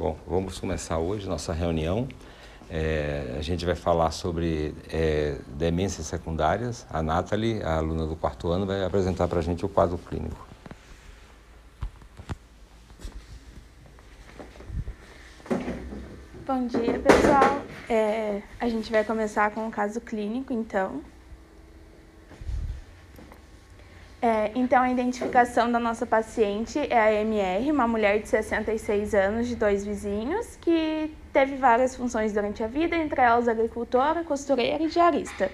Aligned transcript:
Bom, 0.00 0.16
vamos 0.26 0.58
começar 0.58 0.96
hoje 0.96 1.28
nossa 1.28 1.52
reunião. 1.52 2.08
É, 2.70 3.34
a 3.38 3.42
gente 3.42 3.66
vai 3.66 3.74
falar 3.74 4.10
sobre 4.12 4.74
é, 4.90 5.36
demências 5.46 6.06
secundárias. 6.06 6.86
A 6.88 7.02
Nathalie, 7.02 7.62
a 7.62 7.76
aluna 7.76 8.06
do 8.06 8.16
quarto 8.16 8.48
ano, 8.48 8.64
vai 8.64 8.82
apresentar 8.82 9.28
para 9.28 9.40
a 9.40 9.42
gente 9.42 9.62
o 9.62 9.68
quadro 9.68 9.98
clínico. 9.98 10.48
Bom 16.46 16.66
dia, 16.66 16.98
pessoal. 16.98 17.60
É, 17.86 18.40
a 18.58 18.70
gente 18.70 18.90
vai 18.90 19.04
começar 19.04 19.50
com 19.50 19.68
o 19.68 19.70
caso 19.70 20.00
clínico, 20.00 20.50
então. 20.50 21.02
Então, 24.54 24.82
a 24.82 24.90
identificação 24.90 25.70
da 25.70 25.78
nossa 25.78 26.06
paciente 26.06 26.78
é 26.78 26.98
a 26.98 27.12
MR, 27.12 27.70
uma 27.70 27.86
mulher 27.86 28.20
de 28.20 28.28
66 28.28 29.14
anos, 29.14 29.48
de 29.48 29.56
dois 29.56 29.84
vizinhos, 29.84 30.56
que 30.60 31.14
teve 31.32 31.56
várias 31.56 31.94
funções 31.94 32.32
durante 32.32 32.62
a 32.62 32.66
vida, 32.66 32.96
entre 32.96 33.20
elas 33.20 33.48
agricultora, 33.48 34.24
costureira 34.24 34.82
e 34.82 34.88
diarista. 34.88 35.50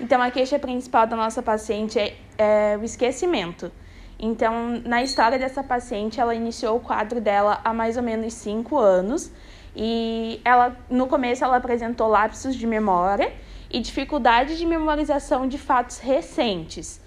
Então, 0.00 0.20
a 0.22 0.30
queixa 0.30 0.58
principal 0.58 1.06
da 1.06 1.16
nossa 1.16 1.42
paciente 1.42 1.98
é, 1.98 2.16
é 2.38 2.78
o 2.80 2.84
esquecimento. 2.84 3.70
Então, 4.18 4.80
na 4.84 5.02
história 5.02 5.38
dessa 5.38 5.62
paciente, 5.62 6.20
ela 6.20 6.34
iniciou 6.34 6.76
o 6.76 6.80
quadro 6.80 7.20
dela 7.20 7.60
há 7.64 7.72
mais 7.72 7.96
ou 7.96 8.02
menos 8.02 8.34
5 8.34 8.78
anos 8.78 9.32
e 9.74 10.40
ela, 10.44 10.76
no 10.90 11.06
começo 11.06 11.44
ela 11.44 11.56
apresentou 11.56 12.08
lapsos 12.08 12.54
de 12.54 12.66
memória 12.66 13.32
e 13.70 13.80
dificuldade 13.80 14.58
de 14.58 14.66
memorização 14.66 15.48
de 15.48 15.56
fatos 15.56 15.98
recentes. 15.98 17.00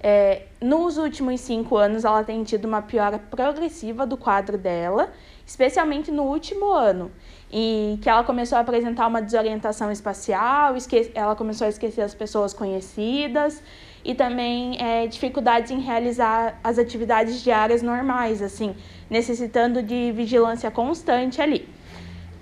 É, 0.00 0.42
nos 0.60 0.96
últimos 0.96 1.40
cinco 1.40 1.76
anos, 1.76 2.04
ela 2.04 2.22
tem 2.22 2.44
tido 2.44 2.66
uma 2.66 2.80
piora 2.82 3.18
progressiva 3.18 4.06
do 4.06 4.16
quadro 4.16 4.56
dela, 4.56 5.10
especialmente 5.44 6.10
no 6.10 6.24
último 6.24 6.72
ano, 6.72 7.10
e 7.50 7.98
que 8.00 8.08
ela 8.08 8.22
começou 8.22 8.58
a 8.58 8.60
apresentar 8.60 9.06
uma 9.06 9.20
desorientação 9.20 9.90
espacial, 9.90 10.74
ela 11.14 11.34
começou 11.34 11.66
a 11.66 11.70
esquecer 11.70 12.02
as 12.02 12.14
pessoas 12.14 12.52
conhecidas 12.52 13.62
e 14.04 14.14
também 14.14 14.80
é, 14.80 15.06
dificuldades 15.06 15.70
em 15.70 15.80
realizar 15.80 16.60
as 16.62 16.78
atividades 16.78 17.42
diárias 17.42 17.82
normais, 17.82 18.40
assim, 18.40 18.76
necessitando 19.10 19.82
de 19.82 20.12
vigilância 20.12 20.70
constante 20.70 21.42
ali. 21.42 21.68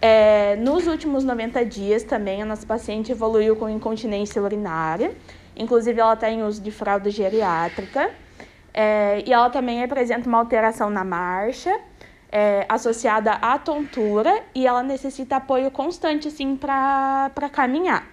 É, 0.00 0.56
nos 0.56 0.86
últimos 0.86 1.24
90 1.24 1.64
dias 1.64 2.02
também, 2.02 2.42
a 2.42 2.44
nossa 2.44 2.66
paciente 2.66 3.10
evoluiu 3.10 3.56
com 3.56 3.68
incontinência 3.68 4.42
urinária, 4.42 5.14
Inclusive, 5.56 6.00
ela 6.00 6.14
está 6.14 6.30
em 6.30 6.42
uso 6.42 6.60
de 6.60 6.70
fralda 6.70 7.10
geriátrica. 7.10 8.10
É, 8.74 9.22
e 9.26 9.32
ela 9.32 9.48
também 9.48 9.82
apresenta 9.82 10.28
uma 10.28 10.38
alteração 10.38 10.90
na 10.90 11.02
marcha, 11.02 11.80
é, 12.30 12.66
associada 12.68 13.32
à 13.32 13.58
tontura, 13.58 14.42
e 14.54 14.66
ela 14.66 14.82
necessita 14.82 15.36
apoio 15.36 15.70
constante, 15.70 16.28
assim, 16.28 16.56
para 16.56 17.48
caminhar. 17.50 18.06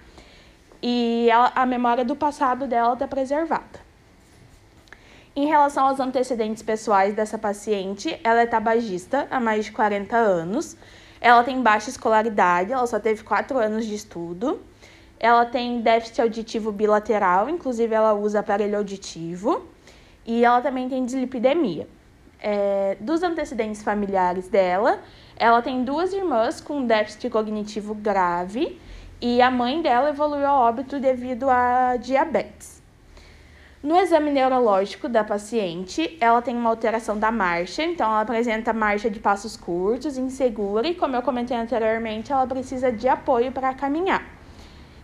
E 0.82 1.28
ela, 1.30 1.52
a 1.54 1.66
memória 1.66 2.06
do 2.06 2.16
passado 2.16 2.66
dela 2.66 2.94
está 2.94 3.08
preservada. 3.08 3.84
Em 5.36 5.48
relação 5.48 5.88
aos 5.88 6.00
antecedentes 6.00 6.62
pessoais 6.62 7.16
dessa 7.16 7.38
paciente, 7.38 8.20
ela 8.24 8.42
é 8.42 8.46
tabagista 8.46 9.28
há 9.32 9.40
mais 9.40 9.66
de 9.66 9.72
40 9.72 10.16
anos. 10.16 10.78
Ela 11.20 11.44
tem 11.44 11.60
baixa 11.62 11.90
escolaridade, 11.90 12.72
ela 12.72 12.86
só 12.86 13.00
teve 13.00 13.24
4 13.24 13.58
anos 13.58 13.86
de 13.86 13.96
estudo. 13.96 14.62
Ela 15.24 15.46
tem 15.46 15.80
déficit 15.80 16.20
auditivo 16.22 16.70
bilateral, 16.70 17.48
inclusive 17.50 17.96
ela 17.96 18.14
usa 18.14 18.42
aparelho 18.42 18.78
auditivo. 18.78 19.66
E 20.26 20.44
ela 20.44 20.60
também 20.60 20.90
tem 20.90 21.06
dislipidemia. 21.06 21.88
É, 22.42 22.98
dos 23.00 23.24
antecedentes 23.24 23.82
familiares 23.82 24.50
dela, 24.50 25.00
ela 25.38 25.62
tem 25.62 25.86
duas 25.86 26.12
irmãs 26.12 26.60
com 26.60 26.86
déficit 26.86 27.30
cognitivo 27.30 27.96
grave 27.96 28.78
e 29.22 29.42
a 29.42 29.50
mãe 29.50 29.82
dela 29.82 30.10
evoluiu 30.10 30.46
a 30.46 30.60
óbito 30.60 31.00
devido 31.00 31.50
a 31.50 31.96
diabetes. 31.96 32.84
No 33.82 33.98
exame 33.98 34.30
neurológico 34.30 35.08
da 35.08 35.24
paciente, 35.24 36.18
ela 36.20 36.42
tem 36.42 36.54
uma 36.54 36.70
alteração 36.70 37.18
da 37.18 37.32
marcha, 37.32 37.82
então 37.82 38.08
ela 38.08 38.22
apresenta 38.22 38.74
marcha 38.74 39.10
de 39.10 39.22
passos 39.22 39.56
curtos, 39.56 40.18
insegura 40.18 40.86
e, 40.86 40.94
como 40.94 41.16
eu 41.16 41.22
comentei 41.22 41.56
anteriormente, 41.56 42.34
ela 42.34 42.46
precisa 42.46 42.92
de 42.92 43.08
apoio 43.08 43.54
para 43.54 43.74
caminhar 43.74 44.43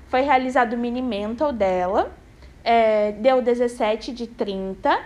foi 0.10 0.22
realizado 0.22 0.74
o 0.74 0.78
mini 0.78 1.02
mental 1.02 1.54
dela, 1.54 2.12
é, 2.64 3.12
deu 3.14 3.42
17 3.42 4.12
de 4.12 4.28
30. 4.28 5.00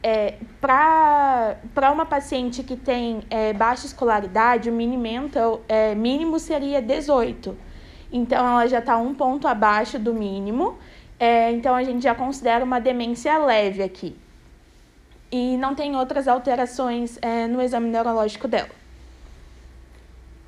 É, 0.00 0.34
Para 0.60 1.90
uma 1.92 2.06
paciente 2.06 2.62
que 2.62 2.76
tem 2.76 3.20
é, 3.28 3.52
baixa 3.52 3.86
escolaridade, 3.86 4.70
o 4.70 4.72
mini 4.72 4.96
mental 4.96 5.60
é, 5.68 5.94
mínimo 5.94 6.38
seria 6.38 6.80
18. 6.80 7.56
Então, 8.12 8.46
ela 8.46 8.66
já 8.66 8.78
está 8.78 8.96
um 8.96 9.12
ponto 9.12 9.46
abaixo 9.46 9.98
do 9.98 10.14
mínimo. 10.14 10.78
É, 11.18 11.50
então, 11.50 11.74
a 11.74 11.82
gente 11.82 12.02
já 12.02 12.14
considera 12.14 12.64
uma 12.64 12.80
demência 12.80 13.36
leve 13.38 13.82
aqui. 13.82 14.16
E 15.30 15.56
não 15.58 15.74
tem 15.74 15.94
outras 15.96 16.26
alterações 16.28 17.18
é, 17.20 17.46
no 17.48 17.60
exame 17.60 17.90
neurológico 17.90 18.46
dela. 18.46 18.70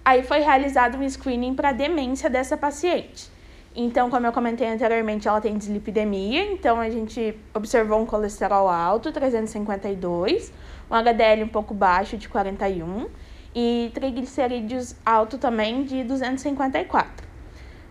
Aí 0.04 0.22
foi 0.22 0.38
realizado 0.38 0.96
um 0.96 1.08
screening 1.08 1.54
para 1.54 1.72
demência 1.72 2.30
dessa 2.30 2.56
paciente. 2.56 3.39
Então, 3.74 4.10
como 4.10 4.26
eu 4.26 4.32
comentei 4.32 4.66
anteriormente, 4.66 5.28
ela 5.28 5.40
tem 5.40 5.56
dislipidemia, 5.56 6.52
então 6.52 6.80
a 6.80 6.90
gente 6.90 7.36
observou 7.54 8.00
um 8.00 8.06
colesterol 8.06 8.68
alto, 8.68 9.12
352, 9.12 10.52
um 10.90 10.94
HDL 10.94 11.44
um 11.44 11.48
pouco 11.48 11.72
baixo, 11.72 12.16
de 12.16 12.28
41, 12.28 13.06
e 13.54 13.90
triglicerídeos 13.94 14.96
alto 15.06 15.38
também, 15.38 15.84
de 15.84 16.02
254. 16.02 17.28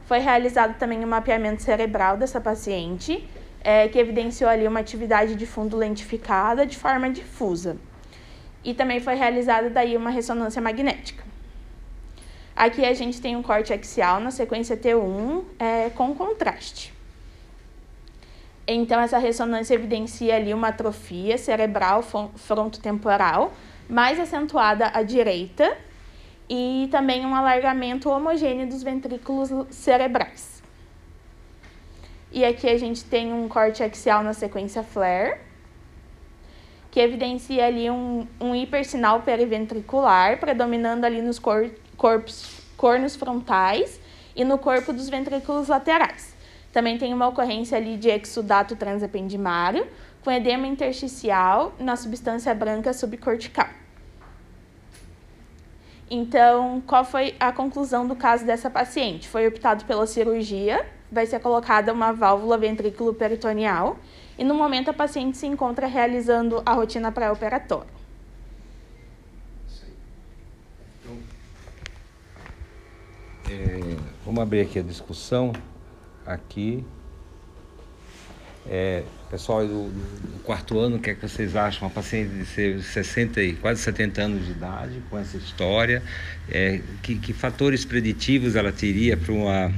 Foi 0.06 0.20
realizado 0.20 0.78
também 0.78 1.04
um 1.04 1.08
mapeamento 1.08 1.62
cerebral 1.62 2.18
dessa 2.18 2.42
paciente, 2.42 3.26
é, 3.62 3.88
que 3.88 3.98
evidenciou 3.98 4.50
ali 4.50 4.68
uma 4.68 4.82
atividade 4.82 5.36
de 5.36 5.46
fundo 5.46 5.78
lentificada 5.78 6.66
de 6.66 6.78
forma 6.78 7.10
difusa. 7.10 7.78
E 8.66 8.74
também 8.74 9.00
foi 9.00 9.16
realizada 9.16 9.70
daí 9.70 9.96
uma 9.96 10.10
ressonância 10.10 10.62
magnética. 10.62 11.29
Aqui 12.60 12.86
a 12.86 12.94
gente 12.94 13.22
tem 13.22 13.38
um 13.38 13.42
corte 13.42 13.72
axial 13.72 14.20
na 14.20 14.32
sequência 14.32 14.76
T1 14.76 15.46
é, 15.58 15.90
com 15.92 16.14
contraste. 16.14 16.94
Então, 18.68 19.00
essa 19.00 19.18
ressonância 19.18 19.74
evidencia 19.74 20.36
ali 20.36 20.54
uma 20.54 20.68
atrofia 20.68 21.38
cerebral 21.38 22.04
frontotemporal 22.36 23.54
mais 23.88 24.20
acentuada 24.20 24.92
à 24.94 25.02
direita 25.04 25.78
e 26.50 26.90
também 26.92 27.26
um 27.26 27.34
alargamento 27.34 28.10
homogêneo 28.10 28.68
dos 28.68 28.84
ventrículos 28.84 29.50
cerebrais. 29.70 30.62
E 32.30 32.44
aqui 32.44 32.68
a 32.68 32.78
gente 32.78 33.06
tem 33.06 33.32
um 33.32 33.48
corte 33.48 33.82
axial 33.82 34.22
na 34.22 34.34
sequência 34.34 34.84
FLAIR, 34.84 35.40
que 36.92 37.00
evidencia 37.00 37.66
ali 37.66 37.90
um, 37.90 38.28
um 38.38 38.54
hipersinal 38.54 39.22
periventricular, 39.22 40.42
predominando 40.42 41.06
ali 41.06 41.22
nos 41.22 41.40
cor 41.40 41.72
corpos, 42.00 42.62
cornos 42.78 43.16
frontais 43.16 44.00
e 44.36 44.44
no 44.46 44.58
corpo 44.58 44.94
dos 44.94 45.10
ventrículos 45.10 45.68
laterais. 45.68 46.34
Também 46.72 46.98
tem 46.98 47.14
uma 47.14 47.28
ocorrência 47.28 47.78
ali 47.78 47.98
de 47.98 48.10
exudato 48.10 48.76
transependimário, 48.76 49.86
com 50.24 50.32
edema 50.32 50.66
intersticial 50.66 51.74
na 51.78 51.96
substância 51.96 52.54
branca 52.56 52.94
subcortical. 52.94 53.68
Então, 56.10 56.82
qual 56.88 57.06
foi 57.06 57.36
a 57.40 57.52
conclusão 57.52 58.08
do 58.08 58.16
caso 58.16 58.46
dessa 58.46 58.70
paciente? 58.70 59.28
Foi 59.28 59.48
optado 59.48 59.86
pela 59.86 60.08
cirurgia, 60.08 60.86
vai 61.12 61.26
ser 61.26 61.40
colocada 61.40 61.94
uma 61.94 62.12
válvula 62.14 62.58
ventrículo 62.58 63.14
peritoneal 63.14 63.98
e 64.38 64.44
no 64.44 64.56
momento 64.56 64.90
a 64.90 64.94
paciente 64.94 65.38
se 65.38 65.46
encontra 65.46 65.86
realizando 65.86 66.64
a 66.66 66.74
rotina 66.74 67.12
pré-operatória. 67.12 67.99
É, 73.50 73.98
vamos 74.24 74.44
abrir 74.44 74.62
aqui 74.62 74.78
a 74.78 74.84
discussão. 74.84 75.52
Aqui. 76.24 76.86
É, 78.68 79.04
pessoal 79.32 79.66
do, 79.66 79.90
do, 79.90 80.44
quarto 80.44 80.78
ano, 80.78 80.98
o 80.98 81.00
que 81.00 81.10
é 81.10 81.16
que 81.16 81.28
vocês 81.28 81.56
acham? 81.56 81.88
Uma 81.88 81.94
paciente 81.94 82.30
de 82.30 82.84
60 82.84 83.42
e 83.42 83.56
quase 83.56 83.82
70 83.82 84.22
anos 84.22 84.46
de 84.46 84.52
idade, 84.52 85.02
com 85.10 85.18
essa 85.18 85.38
história, 85.38 86.04
é, 86.48 86.80
que, 87.02 87.18
que, 87.18 87.34
fatores 87.34 87.84
preditivos 87.84 88.56
ela 88.56 88.72
teria 88.72 89.18
para 89.18 89.34
uma 89.34 89.72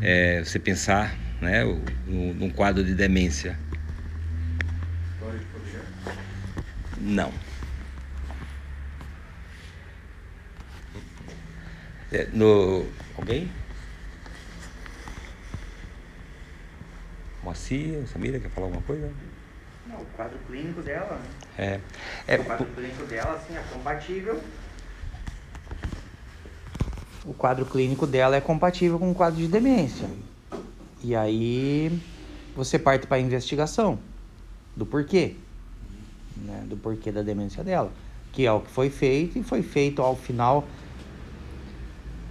é, 0.00 0.44
você 0.44 0.60
pensar 0.60 1.16
né, 1.40 1.64
num 2.06 2.50
quadro 2.50 2.84
de 2.84 2.94
demência? 2.94 3.58
Não. 7.00 7.32
É, 12.12 12.28
no, 12.32 12.86
Alguém? 13.16 13.50
Moacir, 17.42 18.06
Samira, 18.08 18.38
quer 18.40 18.50
falar 18.50 18.66
alguma 18.66 18.82
coisa? 18.82 19.10
Não, 19.86 19.96
o 20.00 20.06
quadro 20.16 20.38
clínico 20.46 20.82
dela, 20.82 21.18
né? 21.56 21.80
É. 22.26 22.34
é 22.34 22.40
o 22.40 22.44
quadro 22.44 22.66
clínico 22.66 23.04
dela, 23.04 23.36
assim, 23.36 23.56
é 23.56 23.62
compatível. 23.72 24.42
o 27.26 27.34
quadro 27.34 27.66
clínico 27.66 28.06
dela 28.06 28.36
é 28.36 28.40
compatível 28.40 28.98
com 28.98 29.10
o 29.10 29.14
quadro 29.14 29.40
de 29.40 29.48
demência. 29.48 30.08
E 31.02 31.14
aí 31.14 32.00
você 32.54 32.78
parte 32.78 33.06
para 33.06 33.16
a 33.16 33.20
investigação 33.20 33.98
do 34.76 34.86
porquê, 34.86 35.34
né? 36.36 36.64
do 36.68 36.76
porquê 36.76 37.10
da 37.10 37.22
demência 37.22 37.64
dela, 37.64 37.92
que 38.32 38.46
é 38.46 38.52
o 38.52 38.60
que 38.60 38.70
foi 38.70 38.90
feito 38.90 39.38
e 39.38 39.42
foi 39.42 39.62
feito 39.62 40.00
ao 40.00 40.14
final 40.14 40.64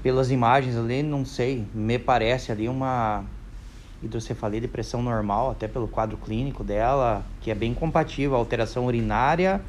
pelas 0.06 0.30
imagens 0.30 0.78
ali, 0.78 1.02
não 1.02 1.26
sei, 1.26 1.66
me 1.74 1.98
parece 1.98 2.52
ali 2.52 2.70
uma 2.70 3.24
hidrocefalia 4.04 4.62
de 4.62 4.68
pressão 4.68 5.02
normal, 5.02 5.50
até 5.50 5.68
pelo 5.68 5.88
quadro 5.88 6.16
clínico 6.16 6.64
dela, 6.64 7.26
que 7.42 7.50
é 7.50 7.56
bem 7.56 7.74
compatível, 7.74 8.36
a 8.36 8.38
alteração 8.38 8.86
urinária 8.86 9.60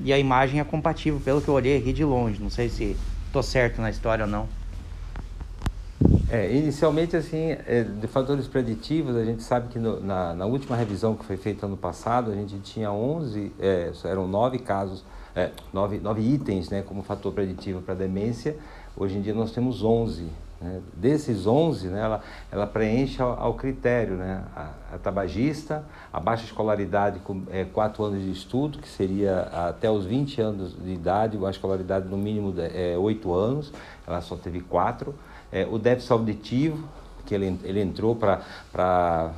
e 0.00 0.12
a 0.12 0.18
imagem 0.18 0.58
é 0.58 0.64
compatível, 0.64 1.20
pelo 1.20 1.40
que 1.40 1.46
eu 1.46 1.54
olhei 1.54 1.78
aqui 1.78 1.92
de 1.92 2.04
longe. 2.04 2.42
Não 2.42 2.50
sei 2.50 2.68
se 2.68 2.96
tô 3.32 3.40
certo 3.44 3.80
na 3.80 3.88
história 3.88 4.24
ou 4.24 4.28
não. 4.28 4.48
É, 6.28 6.52
inicialmente, 6.52 7.16
assim, 7.16 7.52
é, 7.52 7.84
de 7.84 8.08
fatores 8.08 8.48
preditivos, 8.48 9.14
a 9.14 9.24
gente 9.24 9.44
sabe 9.44 9.68
que 9.68 9.78
no, 9.78 10.00
na, 10.00 10.34
na, 10.34 10.46
última 10.46 10.74
revisão 10.74 11.14
que 11.14 11.24
foi 11.24 11.36
feita 11.36 11.66
ano 11.66 11.76
passado, 11.76 12.32
a 12.32 12.34
gente 12.34 12.58
tinha 12.58 12.90
11, 12.90 13.52
é, 13.60 13.92
eram 14.02 14.26
nove 14.26 14.58
casos, 14.58 15.04
é, 15.32 15.52
nove, 15.72 15.98
nove 15.98 16.22
itens 16.22 16.70
né, 16.70 16.82
como 16.82 17.04
fator 17.04 17.32
preditivo 17.32 17.80
para 17.82 17.94
demência. 17.94 18.56
Hoje 18.96 19.18
em 19.18 19.20
dia 19.20 19.34
nós 19.34 19.52
temos 19.52 19.82
11. 19.82 20.26
Né? 20.60 20.80
Desses 20.94 21.46
11, 21.46 21.88
né, 21.88 22.00
ela, 22.00 22.22
ela 22.50 22.66
preenche 22.66 23.20
ao, 23.20 23.38
ao 23.38 23.54
critério, 23.54 24.14
né? 24.14 24.42
A, 24.56 24.70
a, 24.94 24.98
tabagista, 24.98 25.84
a 26.10 26.18
baixa 26.18 26.44
escolaridade 26.44 27.18
com 27.18 27.42
é, 27.50 27.64
4 27.64 28.02
anos 28.04 28.22
de 28.22 28.30
estudo, 28.30 28.78
que 28.78 28.88
seria 28.88 29.42
até 29.68 29.90
os 29.90 30.06
20 30.06 30.40
anos 30.40 30.76
de 30.82 30.92
idade, 30.92 31.38
a 31.44 31.50
escolaridade 31.50 32.08
no 32.08 32.16
mínimo 32.16 32.54
é, 32.58 32.96
8 32.96 33.34
anos, 33.34 33.72
ela 34.06 34.22
só 34.22 34.34
teve 34.34 34.60
4 34.60 35.14
é, 35.52 35.66
o 35.70 35.78
déficit 35.78 36.12
auditivo, 36.12 36.88
que 37.24 37.34
ele, 37.34 37.58
ele 37.64 37.80
entrou 37.80 38.14
para 38.16 39.32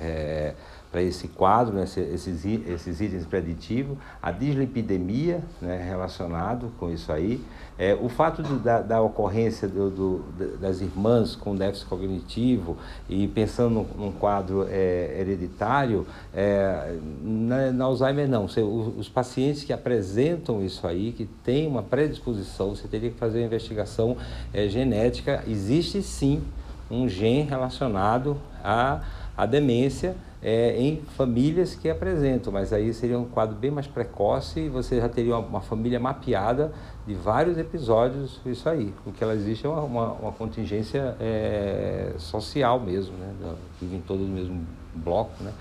é, 0.00 0.54
para 0.90 1.02
esse 1.02 1.28
quadro, 1.28 1.74
né, 1.74 1.84
esses, 1.84 2.44
esses 2.44 3.00
itens 3.00 3.26
preditivos, 3.26 3.98
a 4.22 4.30
dislipidemia 4.30 5.42
né, 5.60 5.82
relacionado 5.86 6.72
com 6.78 6.90
isso 6.90 7.12
aí, 7.12 7.44
é, 7.78 7.94
o 7.94 8.08
fato 8.08 8.42
de, 8.42 8.58
da, 8.58 8.80
da, 8.80 9.00
ocorrência 9.00 9.68
do, 9.68 9.90
do, 9.90 10.58
das 10.58 10.80
irmãs 10.80 11.36
com 11.36 11.54
déficit 11.54 11.86
cognitivo 11.86 12.76
e 13.08 13.28
pensando 13.28 13.86
num, 13.96 14.10
quadro 14.10 14.66
é, 14.68 15.16
hereditário, 15.20 16.06
é, 16.34 16.96
na, 17.22 17.70
na, 17.70 17.84
Alzheimer 17.84 18.28
não, 18.28 18.46
os, 18.46 18.56
os, 18.56 19.08
pacientes 19.08 19.64
que 19.64 19.72
apresentam 19.72 20.64
isso 20.64 20.86
aí, 20.86 21.12
que 21.12 21.26
têm 21.44 21.68
uma 21.68 21.82
predisposição, 21.82 22.74
você 22.74 22.88
teria 22.88 23.10
que 23.10 23.18
fazer 23.18 23.40
uma 23.40 23.46
investigação 23.46 24.16
é, 24.52 24.66
genética, 24.68 25.44
existe 25.46 26.02
sim 26.02 26.42
um 26.90 27.08
gene 27.08 27.42
relacionado 27.42 28.36
à, 28.64 29.02
à 29.36 29.46
demência, 29.46 30.16
é, 30.42 30.80
em 30.80 31.02
famílias 31.16 31.74
que 31.74 31.90
apresentam, 31.90 32.52
mas 32.52 32.72
aí 32.72 32.92
seria 32.94 33.18
um 33.18 33.24
quadro 33.24 33.56
bem 33.56 33.70
mais 33.70 33.86
precoce 33.86 34.60
e 34.60 34.68
você 34.68 35.00
já 35.00 35.08
teria 35.08 35.36
uma, 35.36 35.46
uma 35.46 35.60
família 35.60 35.98
mapeada 35.98 36.72
de 37.06 37.14
vários 37.14 37.58
episódios, 37.58 38.40
isso 38.46 38.68
aí. 38.68 38.94
O 39.04 39.12
que 39.12 39.22
ela 39.24 39.34
existe 39.34 39.66
é 39.66 39.68
uma, 39.68 39.82
uma, 39.82 40.12
uma 40.12 40.32
contingência 40.32 41.16
é, 41.20 42.12
social 42.18 42.78
mesmo, 42.78 43.16
né? 43.16 43.34
Vivem 43.80 44.00
todos 44.06 44.26
no 44.26 44.34
mesmo 44.34 44.64
bloco, 44.94 45.42
né? 45.42 45.52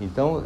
Então, 0.00 0.42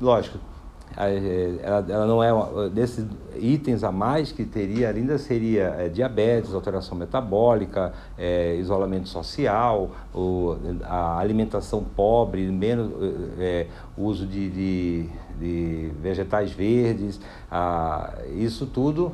lógico, 0.00 0.38
é, 0.38 0.55
ela, 0.96 1.84
ela 1.88 2.06
não 2.06 2.22
é 2.22 2.30
desses 2.70 3.06
itens 3.36 3.84
a 3.84 3.92
mais 3.92 4.32
que 4.32 4.44
teria 4.44 4.88
ainda 4.88 5.18
seria 5.18 5.74
é, 5.78 5.88
diabetes, 5.88 6.54
alteração 6.54 6.96
metabólica, 6.96 7.92
é, 8.16 8.56
isolamento 8.56 9.08
social, 9.08 9.90
o, 10.14 10.56
a 10.84 11.18
alimentação 11.18 11.84
pobre, 11.84 12.46
menos 12.50 12.92
é, 13.38 13.66
uso 13.96 14.26
de, 14.26 14.48
de, 14.48 15.08
de, 15.38 15.92
vegetais 16.00 16.50
verdes, 16.50 17.20
a, 17.50 18.14
isso 18.34 18.66
tudo 18.66 19.12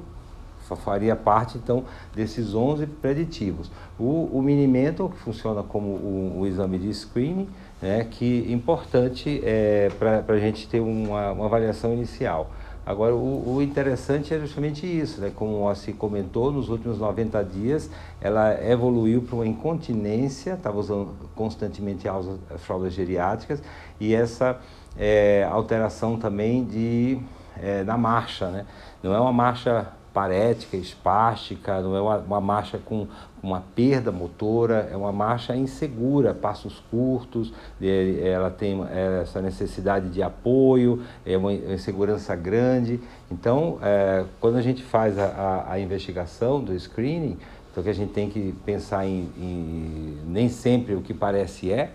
faria 0.77 1.15
parte 1.15 1.59
então 1.59 1.85
desses 2.15 2.55
11 2.55 2.87
preditivos. 2.87 3.71
O, 3.99 4.31
o 4.33 4.41
Minimental, 4.41 5.11
que 5.11 5.19
funciona 5.19 5.63
como 5.63 5.89
o, 5.89 6.41
o 6.41 6.47
exame 6.47 6.79
de 6.79 6.93
screening, 6.95 7.49
né, 7.83 8.07
que 8.09 8.47
importante 8.53 9.43
é, 9.45 9.91
para 9.99 10.35
a 10.35 10.39
gente 10.39 10.69
ter 10.69 10.81
uma, 10.81 11.33
uma 11.33 11.47
avaliação 11.47 11.93
inicial. 11.93 12.51
Agora, 12.85 13.15
o, 13.15 13.57
o, 13.57 13.63
interessante 13.63 14.35
é 14.35 14.41
justamente 14.41 14.87
isso, 14.87 15.21
né? 15.21 15.31
como 15.35 15.73
se 15.75 15.93
comentou, 15.93 16.51
nos 16.51 16.69
últimos 16.69 16.99
90 16.99 17.45
dias 17.45 17.89
ela 18.21 18.61
evoluiu 18.65 19.23
para 19.23 19.37
uma 19.37 19.47
incontinência, 19.47 20.55
estava 20.55 20.79
usando 20.79 21.15
constantemente 21.35 22.09
as 22.09 22.27
fraldas 22.59 22.93
geriátricas, 22.93 23.63
e 24.01 24.13
essa 24.13 24.59
é, 24.99 25.47
alteração 25.49 26.17
também 26.17 26.65
de, 26.65 27.21
é, 27.61 27.85
na 27.85 27.97
marcha. 27.97 28.49
Né? 28.49 28.67
Não 29.01 29.15
é 29.15 29.21
uma 29.21 29.33
marcha 29.33 29.93
parética, 30.13 30.77
espástica, 30.77 31.81
não 31.81 31.97
é 31.97 32.01
uma, 32.01 32.19
uma 32.19 32.41
marcha 32.41 32.79
com 32.79 33.07
uma 33.43 33.63
perda 33.75 34.13
motora, 34.13 34.89
é 34.93 34.97
uma 34.97 35.11
marcha 35.11 35.57
insegura, 35.57 36.33
passos 36.33 36.83
curtos, 36.91 37.53
ela 37.81 38.51
tem 38.51 38.85
é, 38.91 39.23
essa 39.23 39.41
necessidade 39.41 40.09
de 40.11 40.23
apoio, 40.23 41.03
é 41.27 41.37
uma 41.37 41.53
insegurança 41.53 42.37
grande. 42.37 43.01
Então, 43.31 43.79
é, 43.83 44.25
quando 44.41 44.57
a 44.57 44.63
gente 44.63 44.83
faz 44.83 45.19
a, 45.19 45.25
a, 45.25 45.73
a, 45.73 45.81
investigação 45.81 46.63
do 46.63 46.79
screening, 46.79 47.37
então 47.71 47.83
que 47.83 47.91
a 47.91 47.95
gente 47.95 48.13
tem 48.13 48.29
que 48.29 48.55
pensar 48.65 49.07
em, 49.07 49.31
em 49.37 50.19
nem 50.27 50.49
sempre 50.49 50.95
o 50.95 51.01
que 51.01 51.15
parece 51.15 51.73
é, 51.73 51.91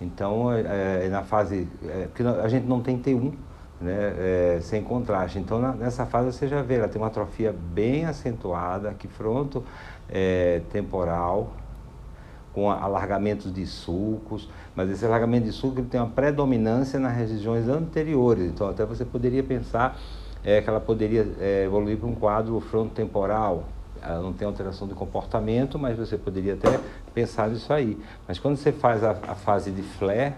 então 0.00 0.52
é, 0.52 1.06
é 1.06 1.08
na 1.08 1.22
fase, 1.22 1.68
é, 1.84 2.06
porque 2.06 2.22
a 2.22 2.48
gente 2.48 2.66
não 2.66 2.80
tem 2.80 2.98
T1, 2.98 3.32
né, 3.80 4.56
é, 4.56 4.58
sem 4.60 4.82
contraste. 4.82 5.38
Então, 5.38 5.60
na, 5.60 5.72
nessa 5.72 6.06
fase 6.06 6.32
você 6.32 6.48
já 6.48 6.62
vê, 6.62 6.76
ela 6.76 6.88
tem 6.88 7.00
uma 7.00 7.08
atrofia 7.08 7.54
bem 7.74 8.04
acentuada, 8.04 8.90
aqui 8.90 9.08
fronto 9.08 9.64
é, 10.08 10.62
temporal, 10.72 11.52
com 12.52 12.70
alargamentos 12.70 13.52
de 13.52 13.66
sulcos, 13.66 14.48
mas 14.74 14.88
esse 14.88 15.04
alargamento 15.04 15.44
de 15.44 15.52
sulco 15.52 15.82
tem 15.82 16.00
uma 16.00 16.08
predominância 16.08 16.98
nas 16.98 17.14
regiões 17.14 17.68
anteriores. 17.68 18.50
Então, 18.50 18.68
até 18.68 18.84
você 18.84 19.04
poderia 19.04 19.42
pensar 19.42 19.98
é, 20.42 20.62
que 20.62 20.68
ela 20.68 20.80
poderia 20.80 21.26
evoluir 21.64 21.98
para 21.98 22.08
um 22.08 22.14
quadro 22.14 22.58
frontotemporal. 22.60 23.64
Ela 24.02 24.22
não 24.22 24.32
tem 24.32 24.46
alteração 24.46 24.86
de 24.86 24.94
comportamento, 24.94 25.78
mas 25.78 25.98
você 25.98 26.16
poderia 26.16 26.54
até 26.54 26.80
pensar 27.12 27.48
nisso 27.50 27.72
aí. 27.72 27.98
Mas 28.26 28.38
quando 28.38 28.56
você 28.56 28.72
faz 28.72 29.02
a, 29.02 29.10
a 29.10 29.34
fase 29.34 29.70
de 29.70 29.82
flare, 29.82 30.34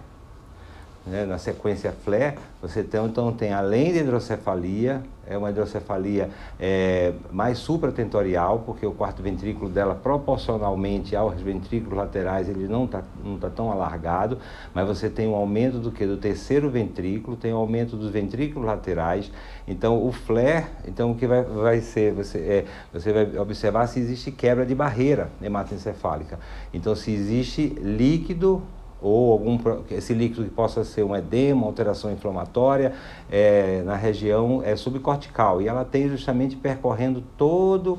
né, 1.08 1.24
na 1.24 1.38
sequência 1.38 1.92
FLE, 1.92 2.34
você 2.60 2.82
tem, 2.82 3.04
então 3.04 3.32
tem, 3.32 3.52
além 3.52 3.92
de 3.92 4.00
hidrocefalia, 4.00 5.02
é 5.26 5.36
uma 5.36 5.50
hidrocefalia 5.50 6.30
é, 6.58 7.12
mais 7.30 7.58
supratentorial, 7.58 8.60
porque 8.64 8.86
o 8.86 8.92
quarto 8.92 9.22
ventrículo 9.22 9.70
dela, 9.70 9.94
proporcionalmente 9.94 11.14
aos 11.14 11.40
ventrículos 11.40 11.98
laterais, 11.98 12.48
ele 12.48 12.66
não 12.66 12.86
está 12.86 13.02
não 13.22 13.38
tá 13.38 13.50
tão 13.50 13.70
alargado, 13.70 14.38
mas 14.72 14.86
você 14.86 15.10
tem 15.10 15.28
um 15.28 15.34
aumento 15.34 15.78
do 15.78 15.92
que? 15.92 16.06
Do 16.06 16.16
terceiro 16.16 16.70
ventrículo, 16.70 17.36
tem 17.36 17.52
um 17.52 17.58
aumento 17.58 17.96
dos 17.96 18.10
ventrículos 18.10 18.66
laterais. 18.66 19.30
Então, 19.66 20.02
o 20.04 20.10
flare, 20.10 20.66
então 20.86 21.12
o 21.12 21.14
que 21.14 21.26
vai, 21.26 21.42
vai 21.42 21.80
ser? 21.80 22.12
Você, 22.14 22.38
é, 22.38 22.64
você 22.92 23.12
vai 23.12 23.38
observar 23.38 23.86
se 23.86 24.00
existe 24.00 24.32
quebra 24.32 24.64
de 24.64 24.74
barreira 24.74 25.28
hematoencefálica. 25.42 26.38
Então, 26.72 26.96
se 26.96 27.12
existe 27.12 27.68
líquido 27.80 28.62
ou 29.00 29.32
algum 29.32 29.58
esse 29.90 30.12
líquido 30.12 30.44
que 30.44 30.50
possa 30.50 30.84
ser 30.84 31.04
um 31.04 31.14
edema, 31.14 31.66
alteração 31.66 32.12
inflamatória 32.12 32.92
é, 33.30 33.82
na 33.84 33.94
região 33.94 34.62
é, 34.64 34.74
subcortical. 34.76 35.62
E 35.62 35.68
ela 35.68 35.84
tem 35.84 36.08
justamente 36.08 36.56
percorrendo 36.56 37.22
todo 37.36 37.98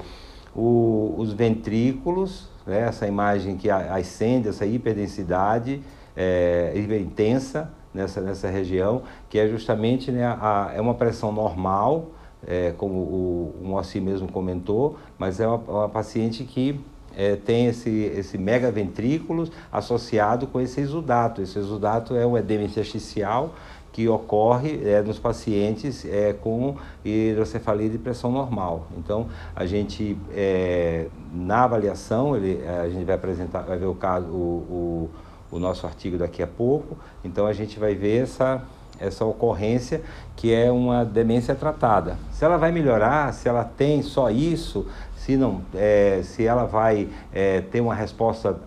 o, 0.55 1.15
os 1.17 1.33
ventrículos, 1.33 2.49
né, 2.65 2.81
essa 2.81 3.07
imagem 3.07 3.55
que 3.55 3.69
ascende, 3.69 4.49
essa 4.49 4.65
hiperdensidade 4.65 5.81
é, 6.15 6.73
intensa 6.99 7.71
nessa, 7.93 8.21
nessa 8.21 8.49
região, 8.49 9.03
que 9.29 9.39
é 9.39 9.47
justamente 9.47 10.11
né, 10.11 10.25
a, 10.25 10.71
é 10.75 10.81
uma 10.81 10.93
pressão 10.93 11.31
normal, 11.31 12.07
é, 12.45 12.73
como 12.77 12.95
o, 12.95 13.55
o 13.61 13.67
Moacir 13.67 14.01
mesmo 14.01 14.31
comentou, 14.31 14.97
mas 15.17 15.39
é 15.39 15.47
uma, 15.47 15.57
uma 15.57 15.89
paciente 15.89 16.43
que 16.43 16.79
é, 17.19 17.35
tem 17.35 17.67
esse, 17.67 17.89
esse 17.89 18.37
megaventrículos 18.37 19.51
associado 19.69 20.47
com 20.47 20.61
esse 20.61 20.79
exudato. 20.79 21.41
Esse 21.41 21.59
exudato 21.59 22.15
é 22.15 22.25
um 22.25 22.37
edema 22.37 22.63
intersticial 22.63 23.53
que 23.91 24.07
ocorre 24.07 24.79
é, 24.85 25.01
nos 25.01 25.19
pacientes 25.19 26.05
é, 26.05 26.31
com 26.31 26.77
hidrocefalia 27.03 27.89
de 27.89 27.97
pressão 27.97 28.31
normal. 28.31 28.87
Então, 28.97 29.27
a 29.53 29.65
gente, 29.65 30.17
é, 30.31 31.07
na 31.33 31.65
avaliação, 31.65 32.37
ele, 32.37 32.65
a 32.65 32.87
gente 32.87 33.03
vai 33.03 33.15
apresentar, 33.15 33.63
vai 33.63 33.77
ver 33.77 33.87
o 33.87 33.95
caso, 33.95 34.27
o, 34.27 35.09
o, 35.51 35.55
o, 35.55 35.59
nosso 35.59 35.85
artigo 35.85 36.17
daqui 36.17 36.41
a 36.41 36.47
pouco, 36.47 36.95
então 37.25 37.45
a 37.45 37.51
gente 37.51 37.77
vai 37.77 37.95
ver 37.95 38.23
essa, 38.23 38.63
essa 38.97 39.25
ocorrência 39.25 40.01
que 40.37 40.53
é 40.53 40.71
uma 40.71 41.03
demência 41.03 41.53
tratada. 41.53 42.17
Se 42.31 42.45
ela 42.45 42.55
vai 42.55 42.71
melhorar, 42.71 43.33
se 43.33 43.49
ela 43.49 43.65
tem 43.65 44.01
só 44.01 44.29
isso, 44.29 44.87
se 45.19 45.35
não, 45.35 45.61
é, 45.75 46.21
se 46.23 46.45
ela 46.45 46.65
vai 46.65 47.09
é, 47.33 47.59
ter 47.59 47.81
uma 47.81 47.93
resposta 47.93 48.57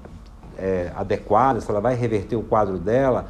é, 0.59 0.92
adequada, 0.94 1.61
se 1.61 1.71
ela 1.71 1.80
vai 1.80 1.94
reverter 1.94 2.37
o 2.37 2.42
quadro 2.42 2.78
dela, 2.78 3.26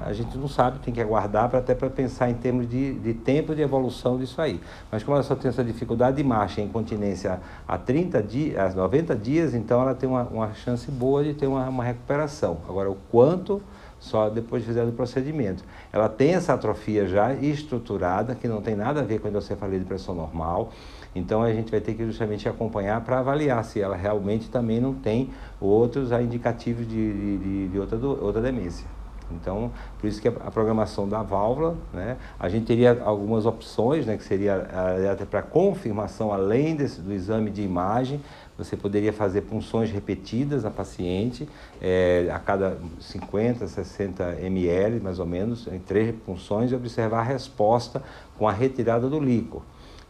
a 0.00 0.12
gente 0.12 0.36
não 0.36 0.48
sabe, 0.48 0.80
tem 0.80 0.92
que 0.92 1.00
aguardar 1.00 1.48
para 1.48 1.60
até 1.60 1.74
para 1.74 1.88
pensar 1.88 2.28
em 2.28 2.34
termos 2.34 2.68
de, 2.68 2.94
de 2.94 3.14
tempo 3.14 3.54
de 3.54 3.62
evolução 3.62 4.18
disso 4.18 4.40
aí. 4.40 4.60
Mas 4.90 5.04
como 5.04 5.16
ela 5.16 5.22
só 5.22 5.36
tem 5.36 5.48
essa 5.48 5.62
dificuldade 5.62 6.16
de 6.16 6.24
marcha 6.24 6.60
em 6.60 6.64
incontinência 6.64 7.40
há 7.68 7.78
30 7.78 8.20
dias, 8.22 8.58
há 8.58 8.74
90 8.74 9.14
dias, 9.14 9.54
então 9.54 9.80
ela 9.80 9.94
tem 9.94 10.08
uma, 10.08 10.24
uma 10.24 10.54
chance 10.54 10.90
boa 10.90 11.22
de 11.22 11.34
ter 11.34 11.46
uma, 11.46 11.68
uma 11.68 11.84
recuperação. 11.84 12.58
Agora, 12.68 12.90
o 12.90 12.96
quanto 13.12 13.62
só 14.06 14.28
depois 14.30 14.62
de 14.62 14.68
fazer 14.68 14.82
o 14.82 14.92
procedimento. 14.92 15.64
Ela 15.92 16.08
tem 16.08 16.34
essa 16.34 16.54
atrofia 16.54 17.06
já 17.06 17.32
estruturada, 17.34 18.34
que 18.34 18.48
não 18.48 18.62
tem 18.62 18.74
nada 18.74 19.00
a 19.00 19.02
ver 19.02 19.20
com 19.20 19.26
a 19.26 19.30
endocefalia 19.30 19.78
de 19.78 19.84
pressão 19.84 20.14
normal. 20.14 20.70
Então 21.14 21.42
a 21.42 21.52
gente 21.52 21.70
vai 21.70 21.80
ter 21.80 21.94
que 21.94 22.04
justamente 22.04 22.48
acompanhar 22.48 23.00
para 23.02 23.18
avaliar 23.18 23.64
se 23.64 23.80
ela 23.80 23.96
realmente 23.96 24.48
também 24.50 24.80
não 24.80 24.94
tem 24.94 25.30
outros 25.60 26.12
indicativos 26.12 26.86
de, 26.86 27.38
de, 27.38 27.68
de 27.68 27.78
outra, 27.78 27.98
outra 27.98 28.40
demência. 28.40 28.86
Então, 29.30 29.72
por 29.98 30.06
isso 30.06 30.20
que 30.20 30.28
a, 30.28 30.50
programação 30.50 31.08
da 31.08 31.22
válvula, 31.22 31.76
né, 31.92 32.16
a 32.38 32.48
gente 32.48 32.66
teria 32.66 33.02
algumas 33.02 33.44
opções, 33.44 34.06
né, 34.06 34.16
que 34.16 34.22
seria 34.22 34.68
até 35.12 35.24
para 35.24 35.42
confirmação, 35.42 36.32
além 36.32 36.76
desse, 36.76 37.00
do 37.00 37.12
exame 37.12 37.50
de 37.50 37.62
imagem, 37.62 38.20
você 38.56 38.76
poderia 38.76 39.12
fazer 39.12 39.42
punções 39.42 39.90
repetidas 39.90 40.64
na 40.64 40.70
paciente, 40.70 41.48
é, 41.80 42.28
a 42.32 42.38
cada 42.38 42.78
50, 43.00 43.66
60 43.66 44.40
ml, 44.40 45.00
mais 45.00 45.18
ou 45.18 45.26
menos, 45.26 45.66
em 45.66 45.78
três 45.78 46.14
punções, 46.24 46.72
e 46.72 46.74
observar 46.74 47.20
a 47.20 47.24
resposta 47.24 48.02
com 48.38 48.48
a 48.48 48.52
retirada 48.52 49.08
do 49.08 49.20
líquor. 49.20 49.62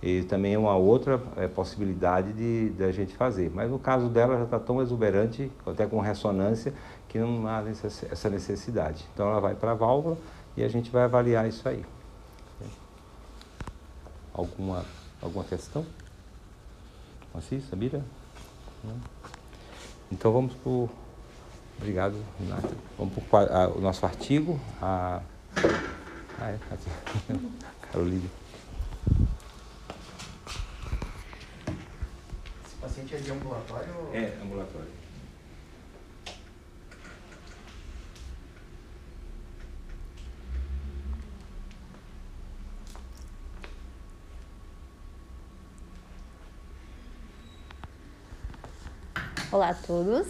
E 0.02 0.22
também 0.22 0.54
é 0.54 0.58
uma 0.58 0.76
outra 0.76 1.20
é, 1.36 1.48
possibilidade 1.48 2.32
de, 2.32 2.70
de 2.70 2.84
a 2.84 2.92
gente 2.92 3.16
fazer. 3.16 3.50
Mas 3.52 3.70
no 3.70 3.78
caso 3.78 4.08
dela 4.08 4.36
já 4.36 4.44
está 4.44 4.58
tão 4.58 4.80
exuberante, 4.80 5.50
até 5.66 5.86
com 5.86 5.98
ressonância, 6.00 6.72
que 7.08 7.18
não 7.18 7.46
há 7.48 7.64
essa 8.10 8.30
necessidade. 8.30 9.04
Então 9.12 9.28
ela 9.28 9.40
vai 9.40 9.54
para 9.54 9.72
a 9.72 9.74
válvula 9.74 10.18
e 10.56 10.62
a 10.62 10.68
gente 10.68 10.90
vai 10.90 11.04
avaliar 11.04 11.48
isso 11.48 11.68
aí. 11.68 11.84
Alguma, 14.32 14.84
alguma 15.20 15.44
questão? 15.44 15.84
Assim, 17.34 17.58
Samira? 17.60 18.04
Então 20.10 20.32
vamos 20.32 20.54
para 20.54 20.70
o. 20.70 20.90
Obrigado, 21.78 22.16
Renata. 22.38 22.70
Vamos 22.98 23.14
para 23.24 23.68
o 23.70 23.80
nosso 23.80 24.06
artigo. 24.06 24.58
A... 24.80 25.20
Ah, 26.38 26.50
é, 26.50 26.58
aqui. 26.70 26.90
Carolina. 27.92 28.28
Esse 32.66 32.76
paciente 32.80 33.14
é 33.14 33.18
de 33.18 33.30
ambulatório? 33.30 33.94
É, 34.12 34.38
ambulatório. 34.42 35.05
Olá 49.56 49.70
a 49.70 49.75
todos. 49.75 50.26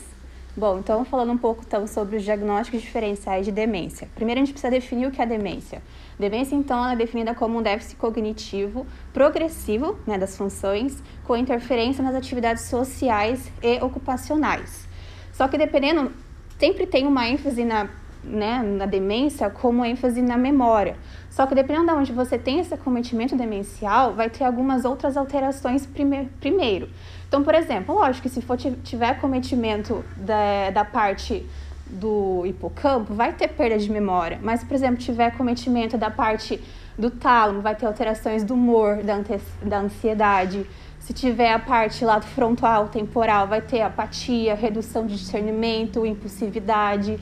Bom, 0.57 0.79
então 0.79 1.05
falando 1.05 1.33
um 1.33 1.37
pouco 1.37 1.65
então, 1.67 1.85
sobre 1.89 2.17
os 2.17 2.23
diagnósticos 2.23 2.81
diferenciais 2.81 3.45
de 3.45 3.51
demência. 3.51 4.09
Primeiro 4.15 4.41
a 4.41 4.45
gente 4.45 4.53
precisa 4.53 4.71
definir 4.71 5.09
o 5.09 5.11
que 5.11 5.21
é 5.21 5.27
demência. 5.27 5.83
Demência, 6.17 6.55
então, 6.55 6.89
é 6.89 6.95
definida 6.95 7.35
como 7.35 7.59
um 7.59 7.63
déficit 7.63 7.97
cognitivo 7.97 8.87
progressivo 9.13 9.99
né, 10.07 10.17
das 10.17 10.37
funções, 10.37 11.03
com 11.25 11.37
interferência 11.37 12.05
nas 12.05 12.15
atividades 12.15 12.67
sociais 12.67 13.51
e 13.61 13.83
ocupacionais. 13.83 14.87
Só 15.33 15.49
que 15.49 15.59
dependendo, 15.59 16.13
sempre 16.57 16.87
tem 16.87 17.05
uma 17.05 17.29
ênfase 17.29 17.65
na, 17.65 17.89
né, 18.27 18.63
na 18.63 18.87
demência 18.87 19.49
como 19.49 19.85
ênfase 19.85 20.21
na 20.21 20.37
memória. 20.37 20.97
Só 21.31 21.47
que 21.47 21.55
dependendo 21.55 21.87
de 21.87 21.93
onde 21.93 22.13
você 22.13 22.39
tem 22.39 22.61
esse 22.61 22.73
acometimento 22.73 23.37
demencial, 23.37 24.15
vai 24.15 24.31
ter 24.31 24.45
algumas 24.45 24.85
outras 24.85 25.17
alterações 25.17 25.87
prime 25.87 26.29
primeiro. 26.41 26.89
Então, 27.29 27.43
por 27.43 27.55
exemplo, 27.55 27.95
lógico 27.95 28.29
que 28.29 28.35
se 28.35 28.41
for 28.41 28.57
tiver 28.57 29.21
cometimento 29.21 30.05
da, 30.17 30.71
da 30.71 30.85
parte 30.85 31.45
do 31.87 32.45
hipocampo, 32.47 33.15
vai 33.15 33.33
ter 33.33 33.49
perda 33.49 33.79
de 33.79 33.91
memória. 33.91 34.39
Mas, 34.43 34.65
por 34.65 34.75
exemplo, 34.75 34.97
tiver 34.97 35.37
cometimento 35.37 35.97
da 35.97 36.11
parte 36.11 36.61
do 36.99 37.11
tálamo, 37.11 37.61
vai 37.61 37.75
ter 37.75 37.87
alterações 37.87 38.43
do 38.43 38.55
humor, 38.55 39.03
da, 39.03 39.23
da 39.63 39.81
ansiedade. 39.81 40.67
Se 40.99 41.13
tiver 41.13 41.53
a 41.53 41.59
parte 41.59 42.05
lá 42.05 42.19
do 42.19 42.27
frontal 42.27 42.89
temporal, 42.89 43.47
vai 43.47 43.61
ter 43.61 43.83
apatia, 43.83 44.55
redução 44.55 45.07
de 45.07 45.17
discernimento, 45.17 46.05
impulsividade, 46.05 47.21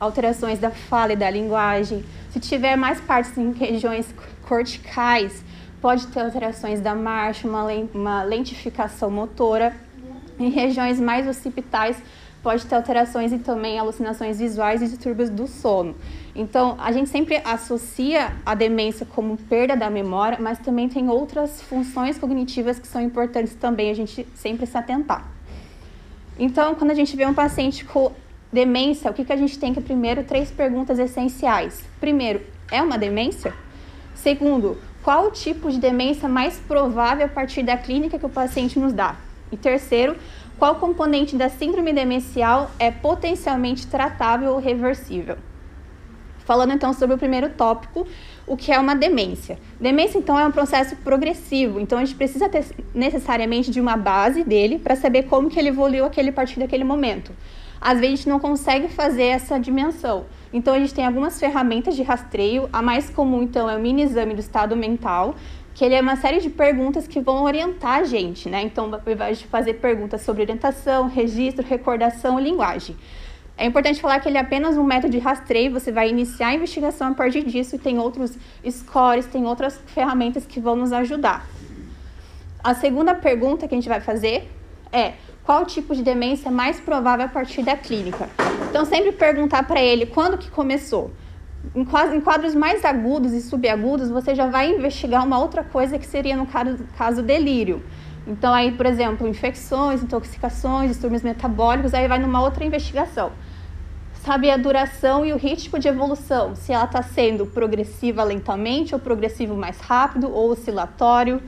alterações 0.00 0.58
da 0.58 0.70
fala 0.70 1.12
e 1.12 1.16
da 1.16 1.30
linguagem. 1.30 2.04
Se 2.30 2.40
tiver 2.40 2.74
mais 2.74 3.00
partes 3.00 3.36
em 3.36 3.52
regiões 3.52 4.12
corticais, 4.48 5.44
pode 5.80 6.06
ter 6.06 6.20
alterações 6.20 6.80
da 6.80 6.94
marcha, 6.94 7.46
uma, 7.46 8.22
lentificação 8.22 9.10
motora. 9.10 9.76
Em 10.38 10.48
regiões 10.48 10.98
mais 10.98 11.28
occipitais, 11.28 12.02
pode 12.42 12.64
ter 12.64 12.74
alterações 12.74 13.30
e 13.30 13.38
também 13.38 13.78
alucinações 13.78 14.38
visuais 14.38 14.80
e 14.80 14.88
distúrbios 14.88 15.28
do 15.28 15.46
sono. 15.46 15.94
Então, 16.34 16.76
a 16.78 16.90
gente 16.92 17.10
sempre 17.10 17.36
associa 17.44 18.32
a 18.46 18.54
demência 18.54 19.04
como 19.04 19.36
perda 19.36 19.76
da 19.76 19.90
memória, 19.90 20.38
mas 20.40 20.58
também 20.58 20.88
tem 20.88 21.10
outras 21.10 21.60
funções 21.60 22.18
cognitivas 22.18 22.78
que 22.78 22.86
são 22.86 23.02
importantes 23.02 23.54
também 23.54 23.90
a 23.90 23.94
gente 23.94 24.26
sempre 24.34 24.64
se 24.66 24.78
atentar. 24.78 25.28
Então, 26.38 26.74
quando 26.74 26.90
a 26.90 26.94
gente 26.94 27.14
vê 27.14 27.26
um 27.26 27.34
paciente 27.34 27.84
com 27.84 28.12
demência, 28.52 29.10
o 29.10 29.14
que, 29.14 29.24
que 29.24 29.32
a 29.32 29.36
gente 29.36 29.58
tem 29.58 29.72
que 29.72 29.80
primeiro 29.80 30.24
três 30.24 30.50
perguntas 30.50 30.98
essenciais. 30.98 31.84
Primeiro, 32.00 32.42
é 32.70 32.82
uma 32.82 32.98
demência? 32.98 33.54
Segundo, 34.14 34.76
qual 35.02 35.26
o 35.26 35.30
tipo 35.30 35.70
de 35.70 35.78
demência 35.78 36.28
mais 36.28 36.58
provável 36.58 37.26
a 37.26 37.28
partir 37.28 37.62
da 37.62 37.76
clínica 37.76 38.18
que 38.18 38.26
o 38.26 38.30
paciente 38.30 38.78
nos 38.78 38.92
dá? 38.92 39.16
E 39.50 39.56
terceiro, 39.56 40.16
qual 40.58 40.74
componente 40.74 41.36
da 41.36 41.48
síndrome 41.48 41.92
demencial 41.92 42.70
é 42.78 42.90
potencialmente 42.90 43.86
tratável 43.86 44.52
ou 44.52 44.58
reversível? 44.58 45.38
Falando 46.44 46.72
então 46.72 46.92
sobre 46.92 47.14
o 47.14 47.18
primeiro 47.18 47.48
tópico, 47.50 48.06
o 48.46 48.56
que 48.56 48.72
é 48.72 48.78
uma 48.78 48.94
demência. 48.94 49.58
Demência, 49.80 50.18
então, 50.18 50.38
é 50.38 50.44
um 50.44 50.50
processo 50.50 50.96
progressivo, 50.96 51.78
então 51.78 51.98
a 51.98 52.04
gente 52.04 52.16
precisa 52.16 52.48
ter 52.48 52.64
necessariamente 52.92 53.70
de 53.70 53.80
uma 53.80 53.96
base 53.96 54.42
dele 54.42 54.78
para 54.78 54.96
saber 54.96 55.24
como 55.24 55.48
que 55.48 55.58
ele 55.58 55.68
evoluiu 55.68 56.04
aquele 56.04 56.30
a 56.30 56.32
partir 56.32 56.58
daquele 56.58 56.82
momento. 56.82 57.32
Às 57.80 57.98
vezes 57.98 58.12
a 58.12 58.16
gente 58.16 58.28
não 58.28 58.38
consegue 58.38 58.88
fazer 58.88 59.24
essa 59.24 59.58
dimensão. 59.58 60.26
Então 60.52 60.74
a 60.74 60.78
gente 60.78 60.92
tem 60.92 61.06
algumas 61.06 61.40
ferramentas 61.40 61.96
de 61.96 62.02
rastreio. 62.02 62.68
A 62.72 62.82
mais 62.82 63.08
comum 63.08 63.42
então 63.42 63.70
é 63.70 63.76
o 63.76 63.80
mini 63.80 64.02
exame 64.02 64.34
do 64.34 64.40
estado 64.40 64.76
mental, 64.76 65.34
que 65.74 65.84
ele 65.84 65.94
é 65.94 66.00
uma 66.00 66.16
série 66.16 66.40
de 66.40 66.50
perguntas 66.50 67.08
que 67.08 67.20
vão 67.20 67.44
orientar 67.44 68.00
a 68.00 68.04
gente, 68.04 68.48
né? 68.48 68.60
Então 68.62 68.90
vai 69.16 69.34
fazer 69.34 69.74
perguntas 69.74 70.20
sobre 70.20 70.42
orientação, 70.42 71.08
registro, 71.08 71.64
recordação 71.66 72.38
linguagem. 72.38 72.96
É 73.56 73.66
importante 73.66 74.00
falar 74.00 74.20
que 74.20 74.28
ele 74.28 74.38
é 74.38 74.40
apenas 74.40 74.76
um 74.76 74.82
método 74.82 75.12
de 75.12 75.18
rastreio, 75.18 75.70
você 75.70 75.92
vai 75.92 76.08
iniciar 76.08 76.48
a 76.48 76.54
investigação 76.54 77.08
a 77.08 77.14
partir 77.14 77.44
disso 77.44 77.76
e 77.76 77.78
tem 77.78 77.98
outros 77.98 78.36
scores, 78.68 79.26
tem 79.26 79.46
outras 79.46 79.78
ferramentas 79.86 80.46
que 80.46 80.58
vão 80.58 80.74
nos 80.76 80.92
ajudar. 80.92 81.46
A 82.64 82.74
segunda 82.74 83.14
pergunta 83.14 83.68
que 83.68 83.74
a 83.74 83.78
gente 83.78 83.88
vai 83.88 84.00
fazer 84.00 84.50
é: 84.92 85.12
qual 85.44 85.64
tipo 85.64 85.94
de 85.94 86.02
demência 86.02 86.48
é 86.48 86.52
mais 86.52 86.78
provável 86.78 87.26
a 87.26 87.28
partir 87.28 87.62
da 87.62 87.76
clínica. 87.76 88.28
Então, 88.68 88.84
sempre 88.84 89.12
perguntar 89.12 89.64
para 89.64 89.80
ele 89.80 90.06
quando 90.06 90.38
que 90.38 90.50
começou. 90.50 91.10
Em 91.74 91.84
quadros 92.20 92.54
mais 92.54 92.84
agudos 92.84 93.32
e 93.32 93.40
subagudos, 93.40 94.08
você 94.08 94.34
já 94.34 94.46
vai 94.46 94.70
investigar 94.70 95.24
uma 95.26 95.38
outra 95.38 95.62
coisa 95.62 95.98
que 95.98 96.06
seria, 96.06 96.36
no 96.36 96.46
caso, 96.46 96.78
caso 96.96 97.22
delírio. 97.22 97.82
Então, 98.26 98.52
aí, 98.54 98.72
por 98.72 98.86
exemplo, 98.86 99.26
infecções, 99.26 100.02
intoxicações, 100.02 100.90
distúrbios 100.90 101.22
metabólicos, 101.22 101.92
aí 101.94 102.06
vai 102.06 102.18
numa 102.18 102.40
outra 102.40 102.64
investigação. 102.64 103.32
Sabe 104.22 104.50
a 104.50 104.56
duração 104.56 105.24
e 105.24 105.32
o 105.32 105.36
ritmo 105.36 105.78
de 105.78 105.88
evolução, 105.88 106.54
se 106.54 106.72
ela 106.72 106.84
está 106.84 107.02
sendo 107.02 107.46
progressiva 107.46 108.22
lentamente, 108.22 108.94
ou 108.94 109.00
progressivo 109.00 109.56
mais 109.56 109.80
rápido, 109.80 110.30
ou 110.30 110.50
oscilatório 110.50 111.42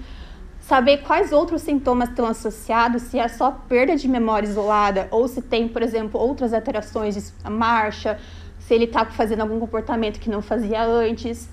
saber 0.73 1.02
quais 1.02 1.33
outros 1.33 1.61
sintomas 1.61 2.09
estão 2.09 2.25
associados, 2.25 3.02
se 3.02 3.19
é 3.19 3.29
só 3.29 3.50
perda 3.50 3.95
de 3.95 4.09
memória 4.09 4.49
isolada 4.49 5.07
ou 5.11 5.29
se 5.29 5.43
tem, 5.43 5.69
por 5.69 5.83
exemplo, 5.83 6.19
outras 6.19 6.55
alterações 6.55 7.14
de 7.14 7.50
marcha, 7.50 8.19
se 8.59 8.73
ele 8.73 8.85
está 8.85 9.05
fazendo 9.05 9.41
algum 9.41 9.61
comportamento 9.61 10.19
que 10.19 10.31
não 10.31 10.41
fazia 10.41 10.83
antes. 10.83 11.47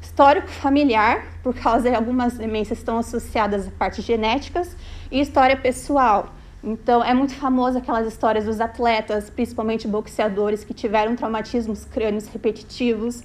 Histórico 0.00 0.46
familiar, 0.46 1.24
por 1.42 1.52
causa 1.52 1.90
de 1.90 1.96
algumas 1.96 2.34
demências 2.38 2.78
estão 2.78 2.96
associadas 2.96 3.66
a 3.66 3.72
partes 3.72 4.04
genéticas, 4.04 4.76
e 5.10 5.20
história 5.20 5.56
pessoal. 5.56 6.32
Então, 6.62 7.02
é 7.02 7.12
muito 7.12 7.34
famosa 7.34 7.78
aquelas 7.78 8.06
histórias 8.06 8.44
dos 8.44 8.60
atletas, 8.60 9.28
principalmente 9.28 9.88
boxeadores, 9.88 10.62
que 10.62 10.72
tiveram 10.72 11.16
traumatismos 11.16 11.84
crânios 11.86 12.28
repetitivos, 12.28 13.24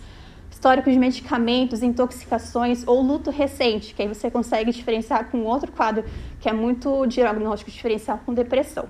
histórico 0.56 0.90
de 0.90 0.98
medicamentos, 0.98 1.84
intoxicações 1.84 2.88
ou 2.88 3.02
luto 3.02 3.30
recente, 3.30 3.94
que 3.94 4.02
aí 4.02 4.08
você 4.08 4.32
consegue 4.32 4.72
diferenciar 4.72 5.30
com 5.30 5.44
outro 5.44 5.70
quadro 5.70 6.06
que 6.40 6.48
é 6.48 6.54
muito 6.54 7.06
diagnóstico 7.08 7.70
diferencial 7.70 8.22
com 8.26 8.34
depressão. 8.34 8.86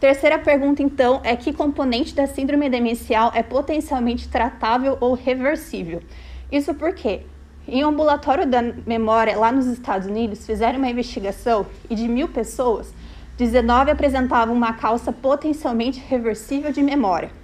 Terceira 0.00 0.36
pergunta, 0.36 0.82
então, 0.82 1.20
é 1.22 1.36
que 1.36 1.52
componente 1.52 2.12
da 2.12 2.26
síndrome 2.26 2.68
demencial 2.68 3.30
é 3.34 3.42
potencialmente 3.42 4.28
tratável 4.28 4.98
ou 5.00 5.14
reversível? 5.14 6.02
Isso 6.50 6.74
porque, 6.74 7.22
em 7.68 7.84
um 7.84 7.88
ambulatório 7.90 8.44
da 8.44 8.60
memória 8.60 9.38
lá 9.38 9.52
nos 9.52 9.66
Estados 9.66 10.08
Unidos, 10.08 10.44
fizeram 10.44 10.78
uma 10.78 10.90
investigação 10.90 11.64
e 11.88 11.94
de 11.94 12.08
mil 12.08 12.28
pessoas, 12.28 12.92
19 13.38 13.92
apresentavam 13.92 14.52
uma 14.52 14.72
causa 14.72 15.12
potencialmente 15.12 16.02
reversível 16.08 16.72
de 16.72 16.82
memória. 16.82 17.43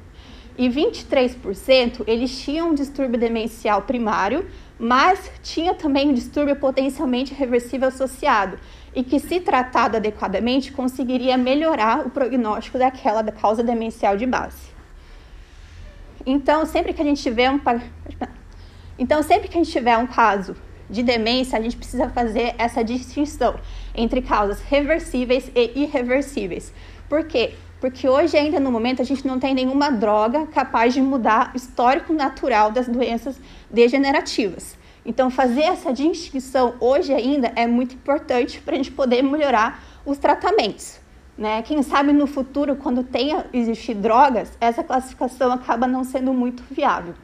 E 0.58 0.68
23% 0.68 2.04
eles 2.06 2.38
tinham 2.38 2.70
um 2.70 2.74
distúrbio 2.74 3.18
demencial 3.18 3.82
primário, 3.82 4.46
mas 4.78 5.30
tinha 5.42 5.74
também 5.74 6.08
um 6.08 6.14
distúrbio 6.14 6.56
potencialmente 6.56 7.34
reversível 7.34 7.88
associado, 7.88 8.58
e 8.94 9.04
que, 9.04 9.20
se 9.20 9.40
tratado 9.40 9.96
adequadamente, 9.96 10.72
conseguiria 10.72 11.36
melhorar 11.36 12.06
o 12.06 12.10
prognóstico 12.10 12.78
daquela 12.78 13.22
da 13.22 13.32
causa 13.32 13.62
demencial 13.62 14.16
de 14.16 14.26
base. 14.26 14.70
Então, 16.26 16.66
sempre 16.66 16.92
que 16.92 17.00
a 17.00 17.04
gente 17.04 17.22
tiver 17.22 17.50
um 17.50 17.60
então, 18.98 19.22
sempre 19.22 19.48
que 19.48 19.56
a 19.56 19.62
gente 19.62 19.72
tiver 19.72 19.96
um 19.96 20.06
caso 20.06 20.54
de 20.90 21.02
demência, 21.02 21.58
a 21.58 21.62
gente 21.62 21.74
precisa 21.74 22.10
fazer 22.10 22.54
essa 22.58 22.84
distinção 22.84 23.58
entre 23.94 24.20
causas 24.20 24.60
reversíveis 24.60 25.50
e 25.54 25.84
irreversíveis. 25.84 26.70
Por 27.08 27.24
quê? 27.24 27.54
Porque 27.80 28.08
hoje, 28.08 28.36
ainda 28.36 28.60
no 28.60 28.70
momento, 28.70 29.00
a 29.00 29.04
gente 29.04 29.26
não 29.26 29.40
tem 29.40 29.54
nenhuma 29.54 29.90
droga 29.90 30.46
capaz 30.46 30.92
de 30.92 31.00
mudar 31.00 31.52
o 31.54 31.56
histórico 31.56 32.12
natural 32.12 32.70
das 32.70 32.86
doenças 32.86 33.40
degenerativas. 33.70 34.78
Então, 35.04 35.30
fazer 35.30 35.62
essa 35.62 35.92
distinção 35.92 36.74
hoje 36.78 37.12
ainda 37.12 37.50
é 37.56 37.66
muito 37.66 37.94
importante 37.94 38.60
para 38.60 38.74
a 38.74 38.76
gente 38.76 38.90
poder 38.90 39.22
melhorar 39.22 39.82
os 40.04 40.18
tratamentos. 40.18 41.00
Né? 41.38 41.62
Quem 41.62 41.82
sabe 41.82 42.12
no 42.12 42.26
futuro, 42.26 42.76
quando 42.76 43.02
tenha 43.02 43.46
existir 43.50 43.94
drogas, 43.94 44.52
essa 44.60 44.84
classificação 44.84 45.50
acaba 45.50 45.86
não 45.86 46.04
sendo 46.04 46.34
muito 46.34 46.62
viável. 46.70 47.14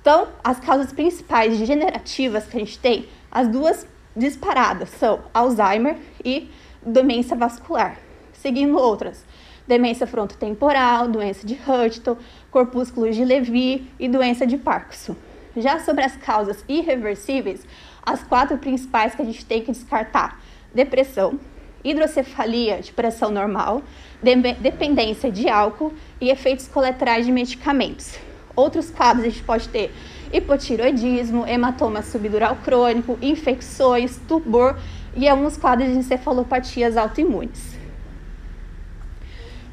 Então, 0.00 0.28
as 0.44 0.60
causas 0.60 0.92
principais 0.92 1.58
degenerativas 1.58 2.46
que 2.46 2.56
a 2.56 2.60
gente 2.60 2.78
tem, 2.78 3.08
as 3.30 3.48
duas 3.48 3.84
disparadas 4.16 4.90
são 4.90 5.20
Alzheimer 5.34 5.96
e 6.24 6.48
demência 6.84 7.36
vascular. 7.36 7.96
Seguindo 8.32 8.76
outras, 8.76 9.24
demência 9.66 10.06
frontotemporal, 10.06 11.08
doença 11.08 11.46
de 11.46 11.54
Huntington, 11.54 12.16
corpúsculos 12.50 13.16
de 13.16 13.24
Levy 13.24 13.88
e 13.98 14.08
doença 14.08 14.46
de 14.46 14.56
Parkinson. 14.56 15.16
Já 15.56 15.80
sobre 15.80 16.04
as 16.04 16.16
causas 16.16 16.64
irreversíveis, 16.68 17.66
as 18.04 18.22
quatro 18.22 18.58
principais 18.58 19.14
que 19.14 19.22
a 19.22 19.24
gente 19.24 19.44
tem 19.44 19.62
que 19.62 19.72
descartar: 19.72 20.40
depressão, 20.74 21.38
hidrocefalia 21.84 22.80
de 22.80 22.92
pressão 22.92 23.30
normal, 23.30 23.82
de 24.22 24.34
dependência 24.54 25.30
de 25.30 25.48
álcool 25.48 25.92
e 26.20 26.30
efeitos 26.30 26.68
colaterais 26.68 27.26
de 27.26 27.32
medicamentos. 27.32 28.18
Outros 28.54 28.90
quadros 28.90 29.24
a 29.24 29.28
gente 29.28 29.42
pode 29.42 29.68
ter 29.68 29.92
hipotiroidismo, 30.32 31.46
hematoma 31.46 32.02
subdural 32.02 32.56
crônico, 32.64 33.18
infecções, 33.20 34.18
tubor 34.28 34.78
e 35.14 35.28
alguns 35.28 35.56
quadros 35.56 35.88
de 35.88 35.96
encefalopatias 35.96 36.96
autoimunes. 36.96 37.71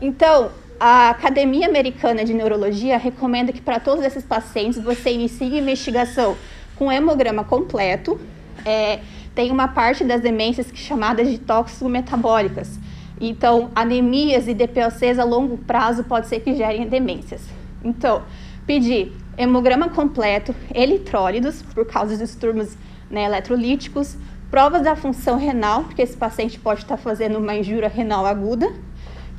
Então, 0.01 0.51
a 0.79 1.10
Academia 1.10 1.68
Americana 1.68 2.24
de 2.24 2.34
Neurologia 2.34 2.98
recomenda 2.98 3.51
que 3.51 3.62
para 3.62 3.79
todos 3.79 4.03
esses 4.03 4.24
pacientes 4.24 4.82
você 4.82 5.12
inicie 5.12 5.56
a 5.56 5.60
investigação 5.60 6.38
com 6.75 6.91
hemograma 6.91 7.44
completo. 7.44 8.20
É, 8.65 9.00
tem 9.36 9.51
uma 9.51 9.68
parte 9.68 10.03
das 10.03 10.22
demências 10.22 10.72
que 10.72 10.79
é 10.79 10.84
chamadas 10.84 11.29
de 11.29 11.38
tóxico-metabólicas. 11.38 12.79
Então, 13.20 13.70
anemias 13.75 14.48
e 14.48 14.53
DPOCs 14.53 15.20
a 15.20 15.25
longo 15.25 15.58
prazo 15.58 16.06
pode 16.06 16.27
ser 16.27 16.40
que 16.40 16.55
gerem 16.55 16.88
demências. 16.88 17.42
Então, 17.83 18.24
pedir 18.66 19.12
hemograma 19.38 19.90
completo, 19.90 20.55
eletrólitos, 20.74 21.62
por 21.62 21.85
causa 21.85 22.18
dos 22.18 22.29
distúrbios 22.29 22.77
né, 23.09 23.24
eletrolíticos, 23.24 24.16
provas 24.50 24.81
da 24.81 24.96
função 24.96 25.38
renal, 25.38 25.83
porque 25.83 26.01
esse 26.01 26.16
paciente 26.16 26.59
pode 26.59 26.81
estar 26.81 26.98
fazendo 26.98 27.40
uma 27.40 27.55
injúria 27.55 27.90
renal 27.90 28.25
aguda, 28.25 28.72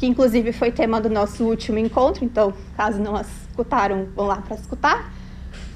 que 0.01 0.07
inclusive 0.07 0.51
foi 0.51 0.73
tema 0.73 0.99
do 0.99 1.11
nosso 1.11 1.45
último 1.45 1.79
encontro, 1.79 2.25
então, 2.25 2.55
caso 2.75 2.99
não 2.99 3.21
escutaram, 3.21 4.09
vão 4.17 4.27
lá 4.27 4.37
para 4.37 4.57
escutar. 4.57 5.13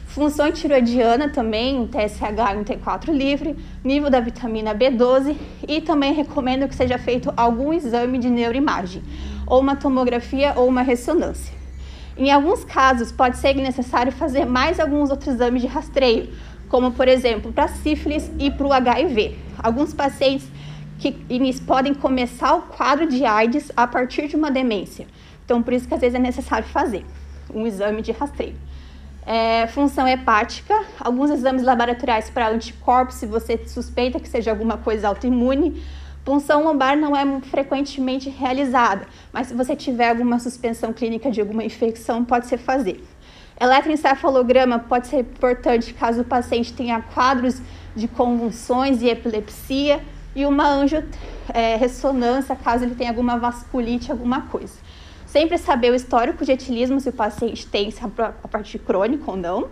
Função 0.07 0.51
tiroidiana 0.51 1.29
também, 1.29 1.79
um 1.79 1.87
TSH 1.87 2.55
e 2.55 2.57
um 2.57 2.65
T4 2.65 3.13
livre, 3.13 3.55
nível 3.85 4.09
da 4.09 4.21
vitamina 4.21 4.75
B12 4.75 5.37
e 5.69 5.83
também 5.83 6.15
recomendo 6.15 6.67
que 6.67 6.75
seja 6.75 6.97
feito 6.97 7.35
algum 7.37 7.71
exame 7.71 8.17
de 8.17 8.31
neuroimagem, 8.31 9.03
ou 9.47 9.61
uma 9.61 9.77
tomografia 9.77 10.55
ou 10.57 10.69
uma 10.69 10.81
ressonância. 10.81 11.53
Em 12.17 12.31
alguns 12.31 12.65
casos, 12.65 13.13
pode 13.13 13.37
ser 13.37 13.55
necessário 13.55 14.11
fazer 14.11 14.47
mais 14.47 14.81
alguns 14.81 15.11
outros 15.11 15.35
exames 15.35 15.61
de 15.61 15.69
rastreio, 15.69 16.31
como 16.71 16.93
por 16.93 17.09
exemplo 17.09 17.53
para 17.53 17.69
sífilis 17.69 18.31
e 18.39 18.51
para 18.51 18.67
o 18.67 18.73
HIV. 18.73 19.37
Alguns 19.63 19.93
pacientes 19.93 20.49
que 20.99 21.13
podem 21.67 21.95
começar 21.95 22.55
o 22.55 22.63
quadro 22.63 23.07
de 23.07 23.25
AIDS 23.25 23.71
a 23.77 23.87
partir 23.87 24.29
de 24.29 24.37
uma 24.37 24.51
demência. 24.51 25.07
Então, 25.45 25.63
por 25.63 25.73
isso 25.73 25.87
que 25.87 25.95
às 25.95 26.01
vezes 26.01 26.15
é 26.15 26.19
necessário 26.19 26.67
fazer 26.67 27.05
um 27.53 27.67
exame 27.67 28.03
de 28.03 28.13
rastreio. 28.13 28.57
É, 29.27 29.67
função 29.69 30.07
hepática, 30.07 30.75
alguns 31.01 31.31
exames 31.31 31.63
laboratoriais 31.63 32.29
para 32.29 32.49
anticorpos, 32.51 33.17
se 33.17 33.27
você 33.27 33.59
suspeita 33.67 34.21
que 34.21 34.29
seja 34.29 34.51
alguma 34.51 34.77
coisa 34.77 35.09
autoimune. 35.09 35.83
Punção 36.25 36.65
lombar 36.65 36.97
não 36.97 37.15
é 37.15 37.41
frequentemente 37.43 38.31
realizada, 38.31 39.07
mas 39.31 39.49
se 39.49 39.55
você 39.55 39.77
tiver 39.77 40.09
alguma 40.09 40.39
suspensão 40.39 40.91
clínica 40.93 41.31
de 41.31 41.41
alguma 41.41 41.63
infecção, 41.65 42.25
pode 42.25 42.47
ser 42.47 42.57
fazer. 42.57 43.05
Eletroencefalograma 43.61 44.79
pode 44.79 45.07
ser 45.07 45.21
importante 45.21 45.93
caso 45.93 46.23
o 46.23 46.25
paciente 46.25 46.73
tenha 46.73 47.01
quadros 47.01 47.61
de 47.95 48.09
convulsões 48.09 49.03
e 49.03 49.09
epilepsia 49.09 50.01
e 50.35 50.45
uma 50.45 50.69
anjo 50.69 51.03
é, 51.53 51.77
ressonância 51.77 52.57
caso 52.57 52.85
ele 52.85 52.95
tenha 52.95 53.11
alguma 53.11 53.39
vasculite, 53.39 54.11
alguma 54.11 54.43
coisa. 54.43 54.75
Sempre 55.27 55.59
saber 55.59 55.91
o 55.91 55.95
histórico 55.95 56.45
de 56.45 56.53
etilismo, 56.53 57.01
se 57.01 57.09
o 57.09 57.13
paciente 57.13 57.67
tem 57.67 57.91
se 57.91 58.01
a 58.03 58.49
partir 58.49 58.79
crônico 58.79 59.31
ou 59.31 59.37
não. 59.37 59.69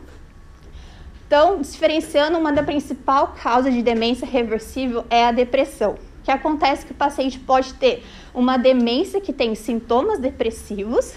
Então, 1.27 1.61
diferenciando, 1.61 2.37
uma 2.39 2.53
da 2.53 2.63
principal 2.63 3.35
causa 3.41 3.71
de 3.71 3.83
demência 3.83 4.27
reversível 4.27 5.05
é 5.09 5.25
a 5.25 5.33
depressão, 5.33 5.97
que 6.23 6.31
acontece 6.31 6.85
que 6.85 6.93
o 6.93 6.95
paciente 6.95 7.39
pode 7.39 7.75
ter 7.75 8.05
uma 8.35 8.59
demência 8.59 9.21
que 9.21 9.33
tem 9.33 9.55
sintomas 9.55 10.19
depressivos, 10.19 11.15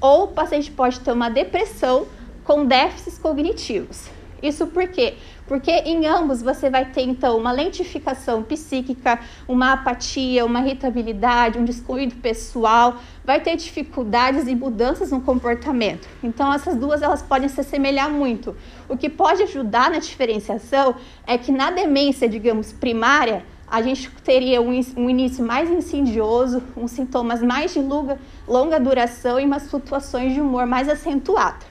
ou 0.00 0.24
o 0.24 0.28
paciente 0.28 0.70
pode 0.70 1.00
ter 1.00 1.12
uma 1.12 1.28
depressão 1.28 2.06
com 2.42 2.64
déficits 2.64 3.18
cognitivos. 3.18 4.08
Isso 4.42 4.66
por 4.68 4.88
quê? 4.88 5.14
Porque 5.50 5.72
em 5.72 6.06
ambos 6.06 6.42
você 6.42 6.70
vai 6.70 6.84
ter 6.84 7.02
então 7.02 7.36
uma 7.36 7.50
lentificação 7.50 8.40
psíquica, 8.40 9.18
uma 9.48 9.72
apatia, 9.72 10.46
uma 10.46 10.60
irritabilidade, 10.60 11.58
um 11.58 11.64
descuido 11.64 12.14
pessoal, 12.14 12.98
vai 13.24 13.40
ter 13.40 13.56
dificuldades 13.56 14.46
e 14.46 14.54
mudanças 14.54 15.10
no 15.10 15.20
comportamento. 15.20 16.06
Então 16.22 16.54
essas 16.54 16.76
duas 16.76 17.02
elas 17.02 17.20
podem 17.20 17.48
se 17.48 17.60
assemelhar 17.60 18.08
muito. 18.08 18.56
O 18.88 18.96
que 18.96 19.10
pode 19.10 19.42
ajudar 19.42 19.90
na 19.90 19.98
diferenciação 19.98 20.94
é 21.26 21.36
que 21.36 21.50
na 21.50 21.72
demência, 21.72 22.28
digamos, 22.28 22.72
primária, 22.72 23.44
a 23.66 23.82
gente 23.82 24.08
teria 24.22 24.62
um, 24.62 24.72
início 25.10 25.44
mais 25.44 25.68
insidioso, 25.68 26.62
uns 26.76 26.92
sintomas 26.92 27.42
mais 27.42 27.74
de 27.74 27.80
longa, 27.80 28.20
longa 28.46 28.78
duração 28.78 29.40
e 29.40 29.44
umas 29.44 29.68
flutuações 29.68 30.32
de 30.32 30.40
humor 30.40 30.64
mais 30.64 30.88
acentuadas. 30.88 31.69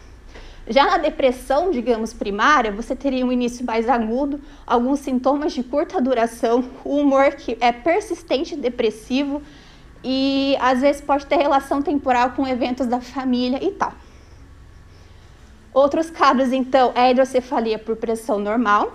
Já 0.69 0.85
na 0.85 0.99
depressão, 0.99 1.71
digamos, 1.71 2.13
primária, 2.13 2.71
você 2.71 2.95
teria 2.95 3.25
um 3.25 3.31
início 3.31 3.65
mais 3.65 3.89
agudo, 3.89 4.39
alguns 4.67 4.99
sintomas 4.99 5.51
de 5.51 5.63
curta 5.63 5.99
duração, 5.99 6.63
o 6.85 6.97
humor 6.97 7.31
que 7.31 7.57
é 7.59 7.71
persistente 7.71 8.55
depressivo 8.55 9.41
e 10.03 10.55
às 10.61 10.81
vezes 10.81 11.01
pode 11.01 11.25
ter 11.25 11.37
relação 11.37 11.81
temporal 11.81 12.33
com 12.33 12.47
eventos 12.47 12.85
da 12.85 13.01
família 13.01 13.57
e 13.63 13.71
tal. 13.71 13.93
Outros 15.73 16.11
casos, 16.11 16.53
então, 16.53 16.91
é 16.93 17.01
a 17.01 17.11
hidrocefalia 17.11 17.79
por 17.79 17.95
pressão 17.95 18.37
normal. 18.37 18.93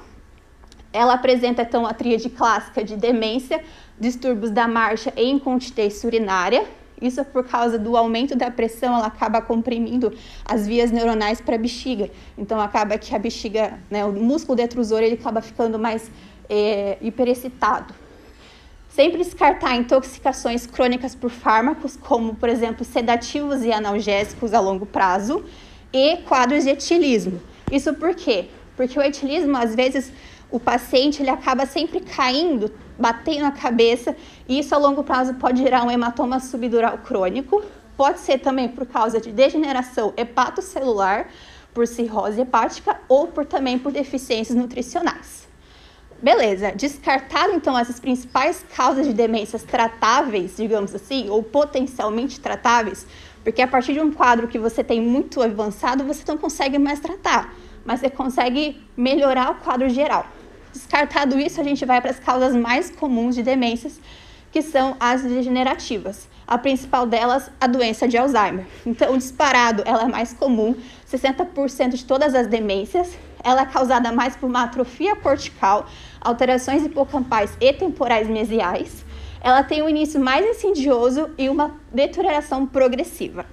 Ela 0.92 1.14
apresenta, 1.14 1.62
então, 1.62 1.84
a 1.84 1.92
tríade 1.92 2.30
clássica 2.30 2.84
de 2.84 2.96
demência, 2.96 3.64
distúrbios 3.98 4.52
da 4.52 4.68
marcha 4.68 5.12
e 5.16 5.28
incontinência 5.28 6.06
urinária, 6.06 6.64
isso 7.00 7.20
é 7.20 7.24
por 7.24 7.44
causa 7.44 7.78
do 7.78 7.96
aumento 7.96 8.36
da 8.36 8.50
pressão, 8.50 8.94
ela 8.94 9.06
acaba 9.06 9.40
comprimindo 9.40 10.12
as 10.44 10.66
vias 10.66 10.90
neuronais 10.90 11.40
para 11.40 11.56
a 11.56 11.58
bexiga. 11.58 12.10
Então 12.38 12.60
acaba 12.60 12.96
que 12.98 13.14
a 13.14 13.18
bexiga, 13.18 13.78
né, 13.90 14.04
o 14.04 14.12
músculo 14.12 14.56
detrusor, 14.56 15.00
ele 15.00 15.14
acaba 15.14 15.40
ficando 15.40 15.78
mais 15.78 16.10
é, 16.48 16.96
hiperexcitado. 17.00 17.94
Sempre 18.88 19.18
descartar 19.18 19.74
intoxicações 19.74 20.66
crônicas 20.66 21.14
por 21.16 21.30
fármacos, 21.30 21.96
como 21.96 22.36
por 22.36 22.48
exemplo 22.48 22.84
sedativos 22.84 23.64
e 23.64 23.72
analgésicos 23.72 24.54
a 24.54 24.60
longo 24.60 24.86
prazo, 24.86 25.44
e 25.92 26.18
quadros 26.18 26.64
de 26.64 26.70
etilismo. 26.70 27.40
Isso 27.70 27.92
por 27.94 28.14
quê? 28.14 28.48
Porque 28.76 28.98
o 28.98 29.02
etilismo, 29.02 29.56
às 29.56 29.74
vezes, 29.74 30.12
o 30.50 30.60
paciente 30.60 31.22
ele 31.22 31.30
acaba 31.30 31.66
sempre 31.66 32.00
caindo, 32.00 32.70
batendo 32.98 33.46
a 33.46 33.50
cabeça, 33.50 34.16
e 34.48 34.58
isso 34.58 34.74
a 34.74 34.78
longo 34.78 35.02
prazo 35.02 35.34
pode 35.34 35.62
gerar 35.62 35.84
um 35.84 35.90
hematoma 35.90 36.40
subdural 36.40 36.98
crônico. 36.98 37.62
Pode 37.96 38.20
ser 38.20 38.38
também 38.38 38.68
por 38.68 38.86
causa 38.86 39.20
de 39.20 39.30
degeneração 39.30 40.12
hepatocelular, 40.16 41.28
por 41.72 41.86
cirrose 41.86 42.40
hepática 42.40 43.00
ou 43.08 43.26
por 43.26 43.44
também 43.44 43.78
por 43.78 43.92
deficiências 43.92 44.56
nutricionais. 44.56 45.44
Beleza, 46.22 46.72
descartado 46.72 47.52
então 47.52 47.76
essas 47.76 48.00
principais 48.00 48.64
causas 48.74 49.06
de 49.06 49.12
demências 49.12 49.62
tratáveis, 49.62 50.56
digamos 50.56 50.94
assim, 50.94 51.28
ou 51.28 51.42
potencialmente 51.42 52.40
tratáveis, 52.40 53.06
porque 53.42 53.60
a 53.60 53.68
partir 53.68 53.92
de 53.92 54.00
um 54.00 54.10
quadro 54.10 54.48
que 54.48 54.58
você 54.58 54.82
tem 54.82 55.02
muito 55.02 55.42
avançado, 55.42 56.04
você 56.04 56.22
não 56.26 56.38
consegue 56.38 56.78
mais 56.78 56.98
tratar, 56.98 57.52
mas 57.84 58.00
você 58.00 58.08
consegue 58.08 58.82
melhorar 58.96 59.50
o 59.50 59.56
quadro 59.56 59.88
geral. 59.90 60.26
Descartado 60.74 61.38
isso, 61.38 61.60
a 61.60 61.64
gente 61.64 61.84
vai 61.84 62.00
para 62.00 62.10
as 62.10 62.18
causas 62.18 62.52
mais 62.52 62.90
comuns 62.90 63.36
de 63.36 63.44
demências, 63.44 64.00
que 64.50 64.60
são 64.60 64.96
as 64.98 65.22
degenerativas. 65.22 66.28
A 66.44 66.58
principal 66.58 67.06
delas, 67.06 67.48
a 67.60 67.68
doença 67.68 68.08
de 68.08 68.18
Alzheimer. 68.18 68.66
Então, 68.84 69.16
disparado, 69.16 69.84
ela 69.86 70.02
é 70.02 70.08
mais 70.08 70.32
comum, 70.32 70.74
60% 71.08 71.90
de 71.90 72.04
todas 72.04 72.34
as 72.34 72.48
demências. 72.48 73.16
Ela 73.44 73.62
é 73.62 73.66
causada 73.66 74.10
mais 74.10 74.34
por 74.34 74.46
uma 74.46 74.64
atrofia 74.64 75.14
cortical, 75.14 75.86
alterações 76.20 76.84
hipocampais 76.84 77.56
e 77.60 77.72
temporais 77.72 78.28
mesiais. 78.28 79.04
Ela 79.40 79.62
tem 79.62 79.80
um 79.80 79.88
início 79.88 80.18
mais 80.18 80.44
insidioso 80.44 81.30
e 81.38 81.48
uma 81.48 81.76
deterioração 81.92 82.66
progressiva. 82.66 83.46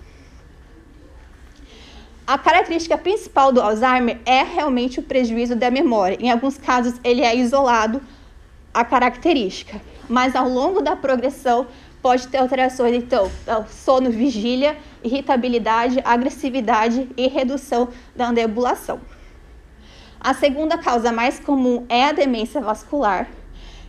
A 2.32 2.38
característica 2.38 2.98
principal 2.98 3.52
do 3.52 3.60
Alzheimer 3.60 4.17
é 4.26 4.41
realmente 4.41 5.02
o 5.02 5.04
prejuízo 5.04 5.54
da 5.54 5.70
memória. 5.70 6.17
Em 6.17 6.32
alguns 6.32 6.58
casos, 6.58 6.94
ele 7.04 7.24
é 7.24 7.36
isolado 7.36 8.02
a 8.74 8.86
característica, 8.86 9.82
mas 10.08 10.34
ao 10.34 10.48
longo 10.48 10.82
da 10.82 10.96
progressão 10.96 11.67
pode 12.02 12.30
ter 12.30 12.38
alterações, 12.38 12.96
então, 12.96 13.30
sono, 13.67 14.10
vigília, 14.10 14.78
irritabilidade, 15.04 16.00
agressividade 16.06 17.10
e 17.17 17.28
redução 17.28 17.89
da 18.15 18.30
andebulação. 18.30 19.02
A 20.17 20.34
segunda 20.34 20.78
causa 20.78 21.12
mais 21.12 21.38
comum 21.38 21.86
é 21.89 22.06
a 22.06 22.13
demência 22.13 22.62
vascular. 22.62 23.28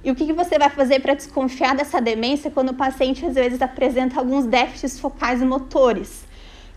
E 0.03 0.11
o 0.11 0.17
que 0.17 0.33
você 0.33 0.59
vai 0.59 0.69
fazer 0.69 0.99
para 0.99 1.15
desconfiar 1.15 1.77
dessa 1.77 2.01
demência 2.01 2.51
quando 2.51 2.71
o 2.71 2.75
paciente 2.75 3.25
às 3.25 3.37
vezes 3.37 3.63
apresenta 3.63 4.19
alguns 4.19 4.47
déficits 4.47 4.99
focais 4.99 5.41
e 5.41 5.45
motores? 5.45 6.32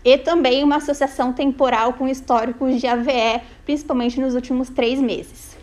E 0.06 0.16
também 0.16 0.62
uma 0.62 0.76
associação 0.76 1.32
temporal 1.32 1.94
com 1.94 2.06
históricos 2.06 2.80
de 2.80 2.86
AVE, 2.86 3.42
principalmente 3.64 4.20
nos 4.20 4.36
últimos 4.36 4.70
três 4.70 5.00
meses. 5.00 5.56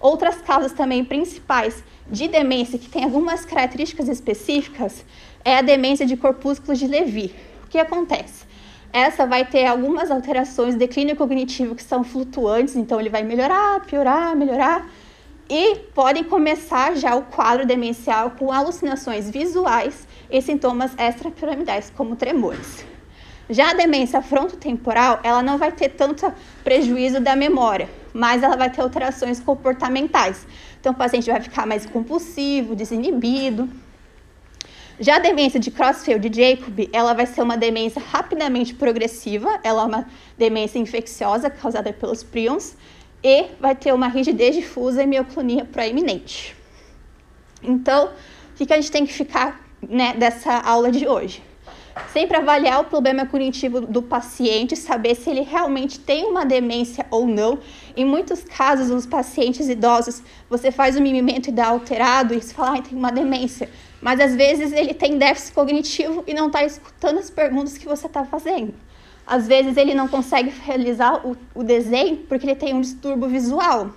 Outras 0.00 0.40
causas 0.40 0.72
também 0.72 1.04
principais 1.04 1.82
de 2.08 2.28
demência 2.28 2.78
que 2.78 2.88
tem 2.88 3.02
algumas 3.02 3.44
características 3.44 4.08
específicas 4.08 5.04
é 5.44 5.56
a 5.56 5.60
demência 5.60 6.06
de 6.06 6.16
corpúsculos 6.16 6.78
de 6.78 6.86
Levy. 6.86 7.34
O 7.64 7.66
que 7.66 7.80
acontece? 7.80 8.46
Essa 8.92 9.26
vai 9.26 9.44
ter 9.44 9.66
algumas 9.66 10.08
alterações, 10.08 10.76
declínio 10.76 11.16
cognitivo 11.16 11.74
que 11.74 11.82
são 11.82 12.04
flutuantes, 12.04 12.76
então 12.76 13.00
ele 13.00 13.10
vai 13.10 13.24
melhorar, 13.24 13.84
piorar, 13.86 14.36
melhorar, 14.36 14.88
e 15.50 15.74
podem 15.96 16.22
começar 16.22 16.94
já 16.94 17.16
o 17.16 17.22
quadro 17.22 17.66
demencial 17.66 18.30
com 18.38 18.52
alucinações 18.52 19.28
visuais 19.28 20.06
e 20.30 20.40
sintomas 20.40 20.92
extrapiramidais, 20.96 21.92
como 21.96 22.14
tremores. 22.14 22.86
Já 23.50 23.70
a 23.70 23.74
demência 23.74 24.20
frontotemporal, 24.20 25.20
ela 25.22 25.42
não 25.42 25.56
vai 25.56 25.72
ter 25.72 25.88
tanto 25.88 26.30
prejuízo 26.62 27.18
da 27.18 27.34
memória, 27.34 27.88
mas 28.12 28.42
ela 28.42 28.56
vai 28.56 28.70
ter 28.70 28.82
alterações 28.82 29.40
comportamentais. 29.40 30.46
Então, 30.78 30.92
o 30.92 30.94
paciente 30.94 31.30
vai 31.30 31.40
ficar 31.40 31.66
mais 31.66 31.86
compulsivo, 31.86 32.76
desinibido. 32.76 33.68
Já 35.00 35.16
a 35.16 35.18
demência 35.18 35.58
de 35.58 35.70
Creutzfeldt-Jacob, 35.70 36.90
ela 36.92 37.14
vai 37.14 37.24
ser 37.24 37.40
uma 37.40 37.56
demência 37.56 38.02
rapidamente 38.02 38.74
progressiva, 38.74 39.58
ela 39.62 39.82
é 39.82 39.86
uma 39.86 40.06
demência 40.36 40.78
infecciosa 40.78 41.48
causada 41.48 41.90
pelos 41.92 42.22
prions 42.22 42.76
e 43.22 43.46
vai 43.58 43.74
ter 43.74 43.94
uma 43.94 44.08
rigidez 44.08 44.56
difusa 44.56 45.02
e 45.02 45.06
mioclonia 45.06 45.64
proeminente. 45.64 46.54
Então, 47.62 48.10
o 48.60 48.66
que 48.66 48.72
a 48.72 48.76
gente 48.76 48.90
tem 48.90 49.06
que 49.06 49.12
ficar 49.12 49.64
né, 49.80 50.14
dessa 50.14 50.52
aula 50.52 50.90
de 50.90 51.06
hoje? 51.08 51.47
Sempre 52.12 52.36
avaliar 52.36 52.80
o 52.80 52.84
problema 52.84 53.26
cognitivo 53.26 53.80
do 53.80 54.02
paciente, 54.02 54.76
saber 54.76 55.14
se 55.14 55.30
ele 55.30 55.42
realmente 55.42 55.98
tem 55.98 56.24
uma 56.24 56.44
demência 56.44 57.06
ou 57.10 57.26
não. 57.26 57.58
Em 57.96 58.04
muitos 58.04 58.42
casos, 58.44 58.90
os 58.90 59.06
pacientes 59.06 59.68
idosos, 59.68 60.22
você 60.48 60.70
faz 60.70 60.96
o 60.96 61.02
mimimento 61.02 61.48
e 61.48 61.52
dá 61.52 61.68
alterado 61.68 62.34
e 62.34 62.40
você 62.40 62.54
fala, 62.54 62.78
ah, 62.78 62.82
tem 62.82 62.96
uma 62.96 63.12
demência. 63.12 63.70
Mas 64.00 64.20
às 64.20 64.34
vezes 64.34 64.72
ele 64.72 64.94
tem 64.94 65.18
déficit 65.18 65.52
cognitivo 65.54 66.24
e 66.26 66.34
não 66.34 66.46
está 66.46 66.64
escutando 66.64 67.18
as 67.18 67.30
perguntas 67.30 67.76
que 67.76 67.86
você 67.86 68.06
está 68.06 68.24
fazendo. 68.24 68.74
Às 69.26 69.46
vezes 69.46 69.76
ele 69.76 69.94
não 69.94 70.08
consegue 70.08 70.52
realizar 70.64 71.26
o, 71.26 71.36
o 71.54 71.62
desenho 71.62 72.18
porque 72.28 72.46
ele 72.46 72.56
tem 72.56 72.74
um 72.74 72.80
distúrbio 72.80 73.28
visual. 73.28 73.90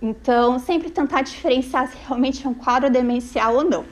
Então, 0.00 0.58
sempre 0.58 0.90
tentar 0.90 1.22
diferenciar 1.22 1.88
se 1.88 1.96
realmente 2.06 2.46
é 2.46 2.50
um 2.50 2.54
quadro 2.54 2.90
demencial 2.90 3.54
ou 3.54 3.64
não. 3.64 3.84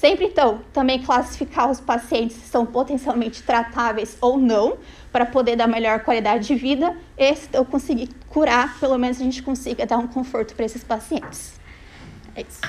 Sempre, 0.00 0.24
então, 0.24 0.62
também 0.72 1.02
classificar 1.02 1.70
os 1.70 1.78
pacientes 1.78 2.34
se 2.34 2.48
são 2.48 2.64
potencialmente 2.64 3.42
tratáveis 3.42 4.16
ou 4.18 4.38
não, 4.38 4.78
para 5.12 5.26
poder 5.26 5.56
dar 5.56 5.66
melhor 5.66 6.00
qualidade 6.00 6.46
de 6.46 6.54
vida 6.54 6.96
e 7.18 7.36
se 7.36 7.50
eu 7.52 7.66
conseguir 7.66 8.08
curar, 8.26 8.80
pelo 8.80 8.96
menos 8.96 9.20
a 9.20 9.24
gente 9.24 9.42
consiga 9.42 9.84
dar 9.84 9.98
um 9.98 10.06
conforto 10.06 10.54
para 10.54 10.64
esses 10.64 10.82
pacientes. 10.82 11.60
É 12.34 12.40
isso. 12.40 12.60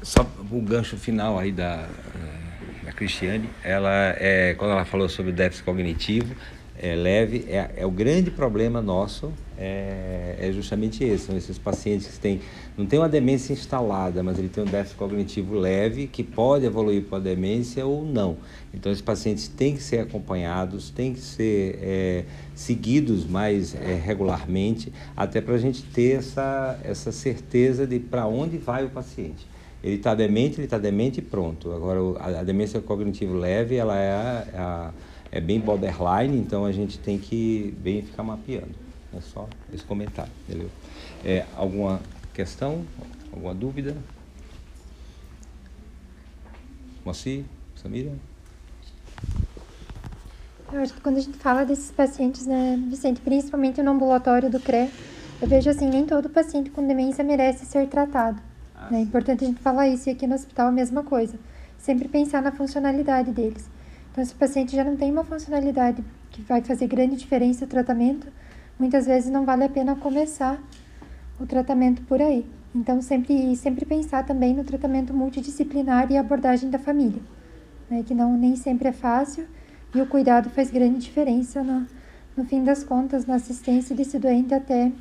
Só 0.00 0.24
o 0.48 0.60
gancho 0.60 0.96
final 0.96 1.36
aí 1.36 1.50
da, 1.50 1.88
eh, 2.14 2.84
da 2.84 2.92
Cristiane, 2.92 3.50
ela 3.64 4.14
é, 4.16 4.54
quando 4.56 4.70
ela 4.70 4.84
falou 4.84 5.08
sobre 5.08 5.32
o 5.32 5.34
déficit 5.34 5.64
cognitivo, 5.64 6.36
é, 6.78 6.94
leve, 6.94 7.46
é, 7.48 7.72
é, 7.78 7.84
o 7.84 7.90
grande 7.90 8.30
problema 8.30 8.80
nosso, 8.80 9.32
é, 9.58 10.36
é, 10.38 10.52
justamente 10.52 11.02
esse, 11.02 11.26
são 11.26 11.36
esses 11.36 11.58
pacientes 11.58 12.06
que 12.06 12.20
têm, 12.20 12.40
não 12.76 12.86
tem 12.86 12.98
uma 12.98 13.08
demência 13.08 13.52
instalada, 13.52 14.22
mas 14.22 14.38
ele 14.38 14.48
tem 14.48 14.62
um 14.62 14.66
déficit 14.66 14.96
cognitivo 14.96 15.54
leve, 15.54 16.06
que 16.06 16.22
pode 16.22 16.64
evoluir 16.64 17.02
para 17.02 17.18
a 17.18 17.20
demência 17.20 17.84
ou 17.84 18.04
não. 18.04 18.36
Então, 18.72 18.92
esses 18.92 19.02
pacientes 19.02 19.48
têm 19.48 19.74
que 19.74 19.82
ser 19.82 19.98
acompanhados, 19.98 20.90
têm 20.90 21.12
que 21.12 21.20
ser 21.20 21.78
é, 21.82 22.24
seguidos 22.54 23.26
mais 23.26 23.74
é, 23.74 23.94
regularmente, 23.94 24.92
até 25.16 25.40
para 25.40 25.54
a 25.54 25.58
gente 25.58 25.82
ter 25.82 26.18
essa, 26.18 26.78
essa 26.84 27.10
certeza 27.10 27.86
de 27.86 27.98
para 27.98 28.26
onde 28.26 28.58
vai 28.58 28.84
o 28.84 28.90
paciente. 28.90 29.44
Ele 29.82 29.96
está 29.96 30.14
demente, 30.14 30.56
ele 30.56 30.64
está 30.64 30.78
demente 30.78 31.18
e 31.18 31.22
pronto. 31.22 31.72
Agora, 31.72 32.40
a, 32.40 32.42
demência 32.44 32.80
cognitivo 32.80 33.34
leve, 33.34 33.76
ela 33.76 33.96
é 33.96 34.10
a, 34.10 34.46
a 34.54 34.92
é 35.30 35.40
bem 35.40 35.60
borderline, 35.60 36.38
então 36.38 36.64
a 36.64 36.72
gente 36.72 36.98
tem 36.98 37.18
que 37.18 37.74
bem 37.82 38.02
ficar 38.02 38.22
mapeando. 38.22 38.87
É 39.16 39.20
só 39.20 39.48
esse 39.72 39.84
comentário, 39.84 40.32
entendeu? 40.46 40.70
É, 41.24 41.46
alguma 41.56 42.00
questão? 42.34 42.84
Alguma 43.32 43.54
dúvida? 43.54 43.96
Moacir? 47.04 47.44
Samira? 47.74 48.12
Eu 50.70 50.82
acho 50.82 50.92
que 50.92 51.00
quando 51.00 51.16
a 51.16 51.20
gente 51.20 51.38
fala 51.38 51.64
desses 51.64 51.90
pacientes, 51.90 52.46
né, 52.46 52.78
Vicente, 52.88 53.20
principalmente 53.22 53.82
no 53.82 53.92
ambulatório 53.92 54.50
do 54.50 54.60
CRE, 54.60 54.90
eu 55.40 55.48
vejo 55.48 55.70
assim, 55.70 55.88
nem 55.88 56.04
todo 56.04 56.28
paciente 56.28 56.68
com 56.68 56.86
demência 56.86 57.24
merece 57.24 57.64
ser 57.64 57.86
tratado. 57.88 58.40
Ah, 58.74 58.88
né? 58.90 58.98
É 58.98 59.00
importante 59.00 59.44
a 59.44 59.46
gente 59.46 59.60
falar 59.60 59.88
isso 59.88 60.08
e 60.08 60.12
aqui 60.12 60.26
no 60.26 60.34
hospital 60.34 60.68
a 60.68 60.72
mesma 60.72 61.02
coisa. 61.02 61.38
Sempre 61.78 62.08
pensar 62.08 62.42
na 62.42 62.52
funcionalidade 62.52 63.30
deles. 63.30 63.70
Então, 64.12 64.22
se 64.24 64.34
o 64.34 64.36
paciente 64.36 64.76
já 64.76 64.84
não 64.84 64.96
tem 64.96 65.10
uma 65.10 65.24
funcionalidade 65.24 66.04
que 66.30 66.42
vai 66.42 66.60
fazer 66.60 66.86
grande 66.88 67.16
diferença 67.16 67.64
no 67.64 67.70
tratamento, 67.70 68.26
muitas 68.78 69.06
vezes 69.06 69.30
não 69.30 69.44
vale 69.44 69.64
a 69.64 69.68
pena 69.68 69.96
começar 69.96 70.58
o 71.40 71.46
tratamento 71.46 72.02
por 72.02 72.20
aí. 72.20 72.46
Então, 72.74 73.00
sempre, 73.00 73.56
sempre 73.56 73.84
pensar 73.84 74.24
também 74.24 74.54
no 74.54 74.64
tratamento 74.64 75.14
multidisciplinar 75.14 76.10
e 76.12 76.16
abordagem 76.16 76.70
da 76.70 76.78
família, 76.78 77.20
né, 77.90 78.02
que 78.06 78.14
não 78.14 78.36
nem 78.36 78.56
sempre 78.56 78.88
é 78.88 78.92
fácil 78.92 79.46
e 79.94 80.00
o 80.00 80.06
cuidado 80.06 80.50
faz 80.50 80.70
grande 80.70 80.98
diferença 80.98 81.62
no, 81.62 81.86
no 82.36 82.44
fim 82.44 82.62
das 82.62 82.84
contas 82.84 83.24
na 83.24 83.36
assistência 83.36 83.96
desse 83.96 84.18
doente 84.18 84.52
até 84.52 84.92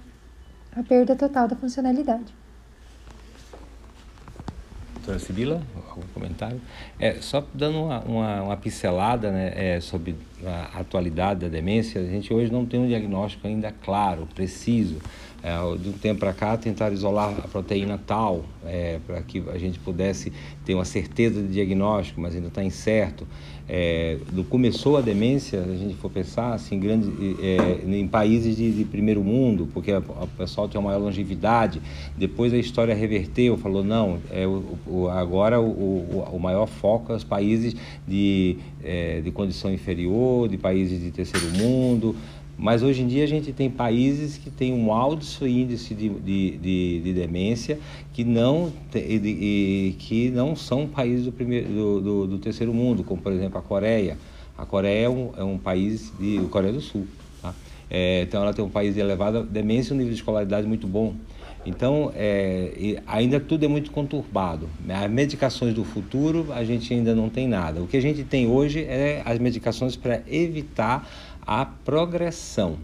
a 0.75 0.81
perda 0.81 1.15
total 1.15 1.47
da 1.47 1.55
funcionalidade 1.55 2.36
doutora 5.07 5.19
Sibila, 5.19 5.61
algum 5.89 6.05
comentário? 6.13 6.59
É, 6.99 7.15
só 7.21 7.43
dando 7.53 7.81
uma, 7.81 7.99
uma, 8.01 8.41
uma 8.43 8.57
pincelada 8.57 9.31
né, 9.31 9.53
é, 9.55 9.79
sobre 9.79 10.15
a 10.45 10.79
atualidade 10.79 11.39
da 11.39 11.47
demência, 11.47 12.01
a 12.01 12.05
gente 12.05 12.33
hoje 12.33 12.51
não 12.51 12.65
tem 12.65 12.79
um 12.79 12.87
diagnóstico 12.87 13.47
ainda 13.47 13.71
claro, 13.71 14.27
preciso, 14.35 14.97
É, 15.43 15.53
de 15.77 15.89
um 15.89 15.93
tempo 15.93 16.19
para 16.19 16.33
cá, 16.33 16.57
tentar 16.57 16.91
isolar 16.91 17.29
a 17.37 17.47
proteína 17.47 17.99
tal, 18.05 18.43
é, 18.65 18.99
para 19.05 19.21
que 19.21 19.43
a 19.53 19.57
gente 19.57 19.77
pudesse 19.79 20.33
ter 20.65 20.73
uma 20.73 20.83
certeza 20.83 21.41
de 21.41 21.49
diagnóstico, 21.49 22.19
mas 22.19 22.35
ainda 22.35 22.47
está 22.47 22.63
incerto. 22.63 23.25
É, 23.69 24.17
começou 24.49 24.95
a 24.97 25.01
demência, 25.01 25.61
a 25.61 25.75
gente 25.75 25.95
for 25.95 26.09
pensar 26.09 26.53
assim, 26.53 26.79
grande, 26.79 27.11
é, 27.41 27.85
em 27.85 28.07
países 28.07 28.55
de, 28.55 28.71
de, 28.71 28.85
primeiro 28.85 29.21
mundo, 29.21 29.67
porque 29.73 29.91
o 29.93 30.27
pessoal 30.37 30.69
tem 30.69 30.79
uma 30.79 30.87
maior 30.87 31.01
longevidade. 31.01 31.81
Depois 32.15 32.53
a 32.53 32.57
história 32.57 32.95
reverteu, 32.95 33.57
falou 33.57 33.83
não, 33.83 34.19
é, 34.31 34.47
o, 34.47 34.63
o, 34.87 35.09
agora 35.09 35.59
o, 35.59 35.65
o, 35.65 36.29
o, 36.31 36.39
maior 36.39 36.65
foco 36.65 37.11
é 37.11 37.15
os 37.15 37.25
países 37.25 37.75
de, 38.07 38.57
é, 38.83 39.19
de 39.19 39.31
condição 39.31 39.71
inferior, 39.73 40.47
de 40.47 40.57
países 40.57 41.01
de 41.01 41.11
terceiro 41.11 41.47
mundo. 41.57 42.15
Mas 42.57 42.81
hoje 42.81 43.03
em 43.03 43.07
dia 43.07 43.23
a 43.23 43.27
gente 43.27 43.53
tem 43.53 43.69
países 43.69 44.37
que 44.37 44.49
têm 44.49 44.73
um 44.73 44.91
alto 44.91 45.47
índice 45.47 45.93
de, 45.93 46.09
de, 46.09 46.57
de, 46.57 47.01
de 47.01 47.13
demência 47.13 47.77
que 48.11 48.23
não, 48.23 48.73
de, 48.91 49.95
que 49.99 50.31
não 50.31 50.55
são 50.55 50.87
países 50.87 51.25
do, 51.25 51.31
primeiro, 51.31 51.67
do, 51.69 52.01
do, 52.01 52.27
do, 52.27 52.37
terceiro 52.39 52.73
mundo, 52.73 53.03
como 53.03 53.21
por 53.21 53.31
exemplo 53.31 53.59
a 53.59 53.61
Coreia. 53.61 54.17
A 54.57 54.65
Coreia 54.65 55.05
é 55.05 55.09
um, 55.09 55.31
é 55.37 55.43
um 55.43 55.57
país 55.59 56.11
de 56.19 56.39
Coreia 56.49 56.73
do 56.73 56.81
Sul. 56.81 57.05
Tá? 57.43 57.53
É, 57.91 58.23
então 58.23 58.41
ela 58.41 58.53
tem 58.53 58.65
um 58.65 58.69
país 58.69 58.95
de 58.95 58.99
elevada 59.01 59.43
demência 59.43 59.93
e 59.93 59.95
um 59.95 59.97
nível 59.97 60.13
de 60.13 60.19
escolaridade 60.19 60.65
muito 60.65 60.87
bom. 60.87 61.13
Então, 61.67 62.13
é, 62.15 63.01
ainda 63.05 63.41
tudo 63.41 63.65
é 63.65 63.67
muito 63.67 63.91
conturbado. 63.91 64.69
As 64.87 65.11
medicações 65.11 65.73
do 65.73 65.83
futuro, 65.83 66.47
a 66.53 66.63
gente 66.63 66.93
ainda 66.93 67.13
não 67.13 67.29
tem 67.29 67.45
nada. 67.45 67.81
O 67.81 67.87
que 67.87 67.97
a 67.97 68.01
gente 68.01 68.23
tem 68.23 68.47
hoje 68.47 68.79
é 68.85 69.21
as 69.25 69.37
medicações 69.37 69.95
para 69.97 70.21
evitar 70.27 71.05
a 71.47 71.65
progressão. 71.65 72.77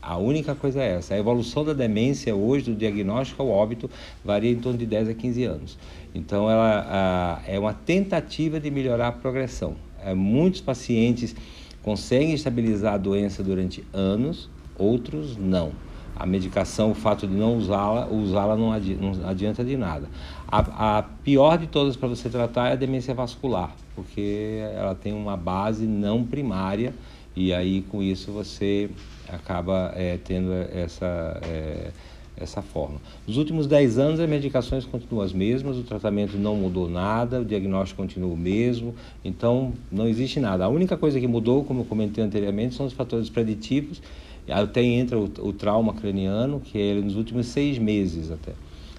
A 0.00 0.16
única 0.16 0.54
coisa 0.54 0.80
é 0.80 0.96
essa. 0.96 1.12
A 1.12 1.18
evolução 1.18 1.62
da 1.62 1.74
demência 1.74 2.34
hoje, 2.34 2.70
do 2.70 2.74
diagnóstico 2.74 3.42
ao 3.42 3.50
óbito, 3.50 3.90
varia 4.24 4.50
em 4.50 4.56
torno 4.56 4.78
de 4.78 4.86
10 4.86 5.10
a 5.10 5.14
15 5.14 5.44
anos. 5.44 5.78
Então, 6.14 6.50
ela 6.50 6.86
a, 6.88 7.42
é 7.46 7.58
uma 7.58 7.74
tentativa 7.74 8.58
de 8.58 8.70
melhorar 8.70 9.08
a 9.08 9.12
progressão. 9.12 9.76
É, 10.02 10.14
muitos 10.14 10.62
pacientes 10.62 11.36
conseguem 11.82 12.32
estabilizar 12.32 12.94
a 12.94 12.98
doença 12.98 13.42
durante 13.42 13.84
anos, 13.92 14.48
outros 14.78 15.36
não. 15.36 15.72
A 16.16 16.24
medicação, 16.24 16.90
o 16.90 16.94
fato 16.94 17.26
de 17.26 17.34
não 17.34 17.56
usá-la, 17.56 18.06
usá-la 18.06 18.56
não, 18.56 18.72
adi 18.72 18.94
não 18.94 19.12
adianta 19.28 19.62
de 19.62 19.76
nada. 19.76 20.08
A, 20.48 20.98
a 20.98 21.02
pior 21.02 21.58
de 21.58 21.66
todas 21.66 21.96
para 21.96 22.08
você 22.08 22.30
tratar 22.30 22.70
é 22.70 22.72
a 22.72 22.76
demência 22.76 23.14
vascular, 23.14 23.74
porque 23.94 24.60
ela 24.74 24.94
tem 24.94 25.12
uma 25.12 25.36
base 25.36 25.86
não 25.86 26.24
primária 26.24 26.94
e 27.36 27.52
aí 27.52 27.82
com 27.82 28.02
isso 28.02 28.32
você 28.32 28.90
acaba 29.28 29.92
é, 29.94 30.18
tendo 30.24 30.52
essa, 30.52 31.40
é, 31.44 31.90
essa 32.36 32.62
forma. 32.62 33.00
Nos 33.26 33.36
últimos 33.36 33.66
10 33.66 33.98
anos 33.98 34.20
as 34.20 34.28
medicações 34.28 34.84
continuam 34.84 35.24
as 35.24 35.32
mesmas, 35.32 35.76
o 35.76 35.82
tratamento 35.82 36.36
não 36.36 36.56
mudou 36.56 36.88
nada, 36.88 37.40
o 37.40 37.44
diagnóstico 37.44 38.02
continua 38.02 38.32
o 38.32 38.36
mesmo, 38.36 38.94
então 39.24 39.72
não 39.90 40.08
existe 40.08 40.40
nada. 40.40 40.64
A 40.64 40.68
única 40.68 40.96
coisa 40.96 41.20
que 41.20 41.26
mudou, 41.26 41.64
como 41.64 41.82
eu 41.82 41.84
comentei 41.84 42.22
anteriormente, 42.22 42.74
são 42.74 42.86
os 42.86 42.92
fatores 42.92 43.28
preditivos, 43.28 44.02
até 44.48 44.82
entra 44.82 45.18
o, 45.18 45.24
o 45.40 45.52
trauma 45.52 45.94
craniano, 45.94 46.60
que 46.60 46.78
é 46.78 46.94
nos 46.94 47.16
últimos 47.16 47.46
seis 47.46 47.78
meses 47.78 48.30
até. 48.30 48.52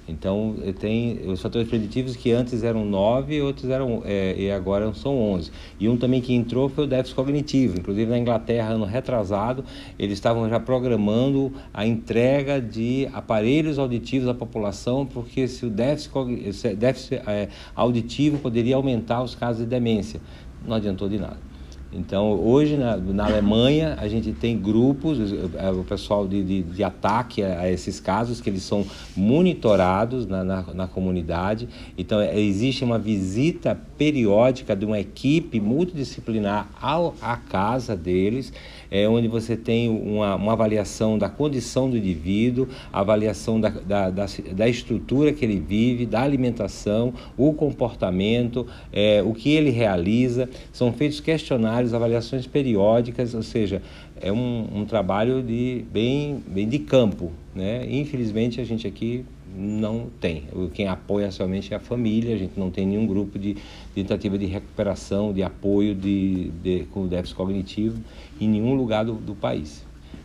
Então, 0.08 0.56
tem 0.80 1.22
os 1.28 1.42
fatores 1.42 1.68
preditivos 1.68 2.16
que 2.16 2.32
antes 2.32 2.64
eram 2.64 2.84
nove 2.86 3.36
e 3.36 3.42
outros 3.42 3.70
eram, 3.70 4.02
é, 4.04 4.36
e 4.38 4.52
agora 4.52 4.94
são 4.94 5.18
onze. 5.18 5.52
E 5.80 5.88
um 5.88 5.96
também 5.96 6.20
que 6.20 6.34
entrou 6.34 6.68
foi 6.70 6.84
o 6.86 6.88
déficit 6.88 7.16
cognitivo. 7.16 7.78
Inclusive, 7.78 8.10
na 8.10 8.18
Inglaterra, 8.18 8.74
ano 8.74 8.86
retrasado, 8.86 9.64
eles 9.98 10.14
estavam 10.14 10.50
já 10.50 10.60
programando 10.60 11.54
a 11.74 11.86
entrega 11.86 12.60
de 12.60 13.08
aparelhos 13.14 13.78
auditivos 13.78 14.28
à 14.28 14.34
população, 14.34 15.06
porque 15.06 15.48
se 15.48 15.66
o 15.66 15.70
déficit, 15.70 16.76
déficit 16.76 17.22
é, 17.28 17.50
auditivo 17.76 18.40
poderia 18.40 18.76
aumentar 18.76 19.22
os 19.24 19.36
casos 19.36 19.64
de 19.64 19.70
demência. 19.70 20.20
Não 20.66 20.76
adiantou 20.76 21.08
de 21.08 21.18
nada. 21.18 21.51
Então, 21.94 22.32
hoje 22.32 22.78
na, 22.78 22.96
na, 22.96 23.26
Alemanha, 23.26 23.98
a 24.00 24.08
gente 24.08 24.32
tem 24.32 24.58
grupos, 24.58 25.20
é, 25.56 25.70
o 25.72 25.84
pessoal 25.84 26.26
de, 26.26 26.42
de, 26.42 26.64
de 26.64 26.84
ataque 26.84 27.44
a, 27.44 27.62
a, 27.62 27.72
esses 27.72 28.00
casos, 28.00 28.40
que 28.40 28.50
eles 28.50 28.64
são 28.64 28.86
monitorados 29.16 30.26
na, 30.26 30.44
na, 30.44 30.62
na, 30.74 30.88
comunidade. 30.88 31.68
Então, 31.98 32.22
é, 32.22 32.40
existe 32.40 32.84
uma 32.84 32.98
visita 32.98 33.78
periódica 33.98 34.76
de 34.76 34.86
uma 34.86 35.00
equipe 35.00 35.60
multidisciplinar 35.60 36.70
ao, 36.82 37.14
à 37.22 37.36
casa 37.36 37.96
deles 37.96 38.54
é, 38.92 39.08
onde 39.08 39.30
você 39.30 39.56
tem 39.56 39.90
uma, 39.90 40.36
uma 40.36 40.52
avaliação 40.52 41.18
da 41.18 41.30
condição 41.30 41.90
do 41.90 41.98
indivíduo, 41.98 42.68
avaliação 42.92 43.60
da, 43.60 43.70
da, 43.70 44.10
da, 44.10 44.26
da, 44.54 44.68
estrutura 44.68 45.32
que 45.32 45.46
ele 45.46 45.60
vive, 45.60 46.06
da 46.06 46.22
alimentação, 46.22 47.14
o 47.38 47.54
comportamento, 47.54 48.68
é, 48.92 49.24
o 49.24 49.34
que 49.34 49.52
ele 49.52 49.70
realiza. 49.70 50.50
São 50.74 50.92
feitos 50.92 51.22
questionários, 51.22 51.94
avaliações 51.94 52.46
periódicas, 52.46 53.34
ou 53.34 53.42
seja, 53.42 53.82
é 54.20 54.32
um, 54.32 54.68
um 54.74 54.86
trabalho 54.86 55.42
de, 55.42 55.86
bem, 55.92 56.44
bem 56.46 56.68
de 56.68 56.80
campo. 56.80 57.32
Né? 57.56 57.88
Infelizmente, 57.90 58.60
a 58.60 58.64
gente 58.66 58.86
aqui 58.86 59.26
não 59.56 60.10
tem. 60.20 60.46
Quem 60.74 60.88
apoia 60.88 61.32
somente 61.32 61.74
é 61.74 61.78
a 61.78 61.80
família, 61.80 62.36
a 62.36 62.38
gente 62.38 62.60
não 62.60 62.72
tem 62.72 62.86
nenhum 62.86 63.06
grupo 63.06 63.38
de, 63.38 63.58
tentativa 63.94 64.38
de 64.38 64.46
recuperação, 64.46 65.34
de 65.34 65.44
apoio 65.44 65.94
de, 65.94 66.50
de, 66.64 66.86
com 66.92 67.08
déficit 67.08 67.36
cognitivo 67.36 68.02
em 68.40 68.48
nenhum 68.48 68.74
lugar 68.74 69.06
do, 69.06 69.14
do 69.14 69.36
país. 69.36 69.84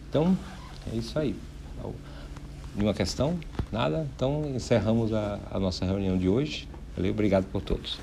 Então, 0.09 0.37
é 0.93 0.97
isso 0.97 1.19
aí. 1.19 1.35
Nenhuma 2.75 2.95
questão? 2.95 3.39
Nada? 3.73 4.07
Então, 4.15 4.45
encerramos 4.55 5.13
a, 5.13 5.39
a 5.51 5.59
nossa 5.59 5.85
reunião 5.85 6.17
de 6.17 6.29
hoje. 6.29 6.69
Valeu, 6.97 7.13
obrigado 7.13 7.45
por 7.51 7.63
todos. 7.63 7.99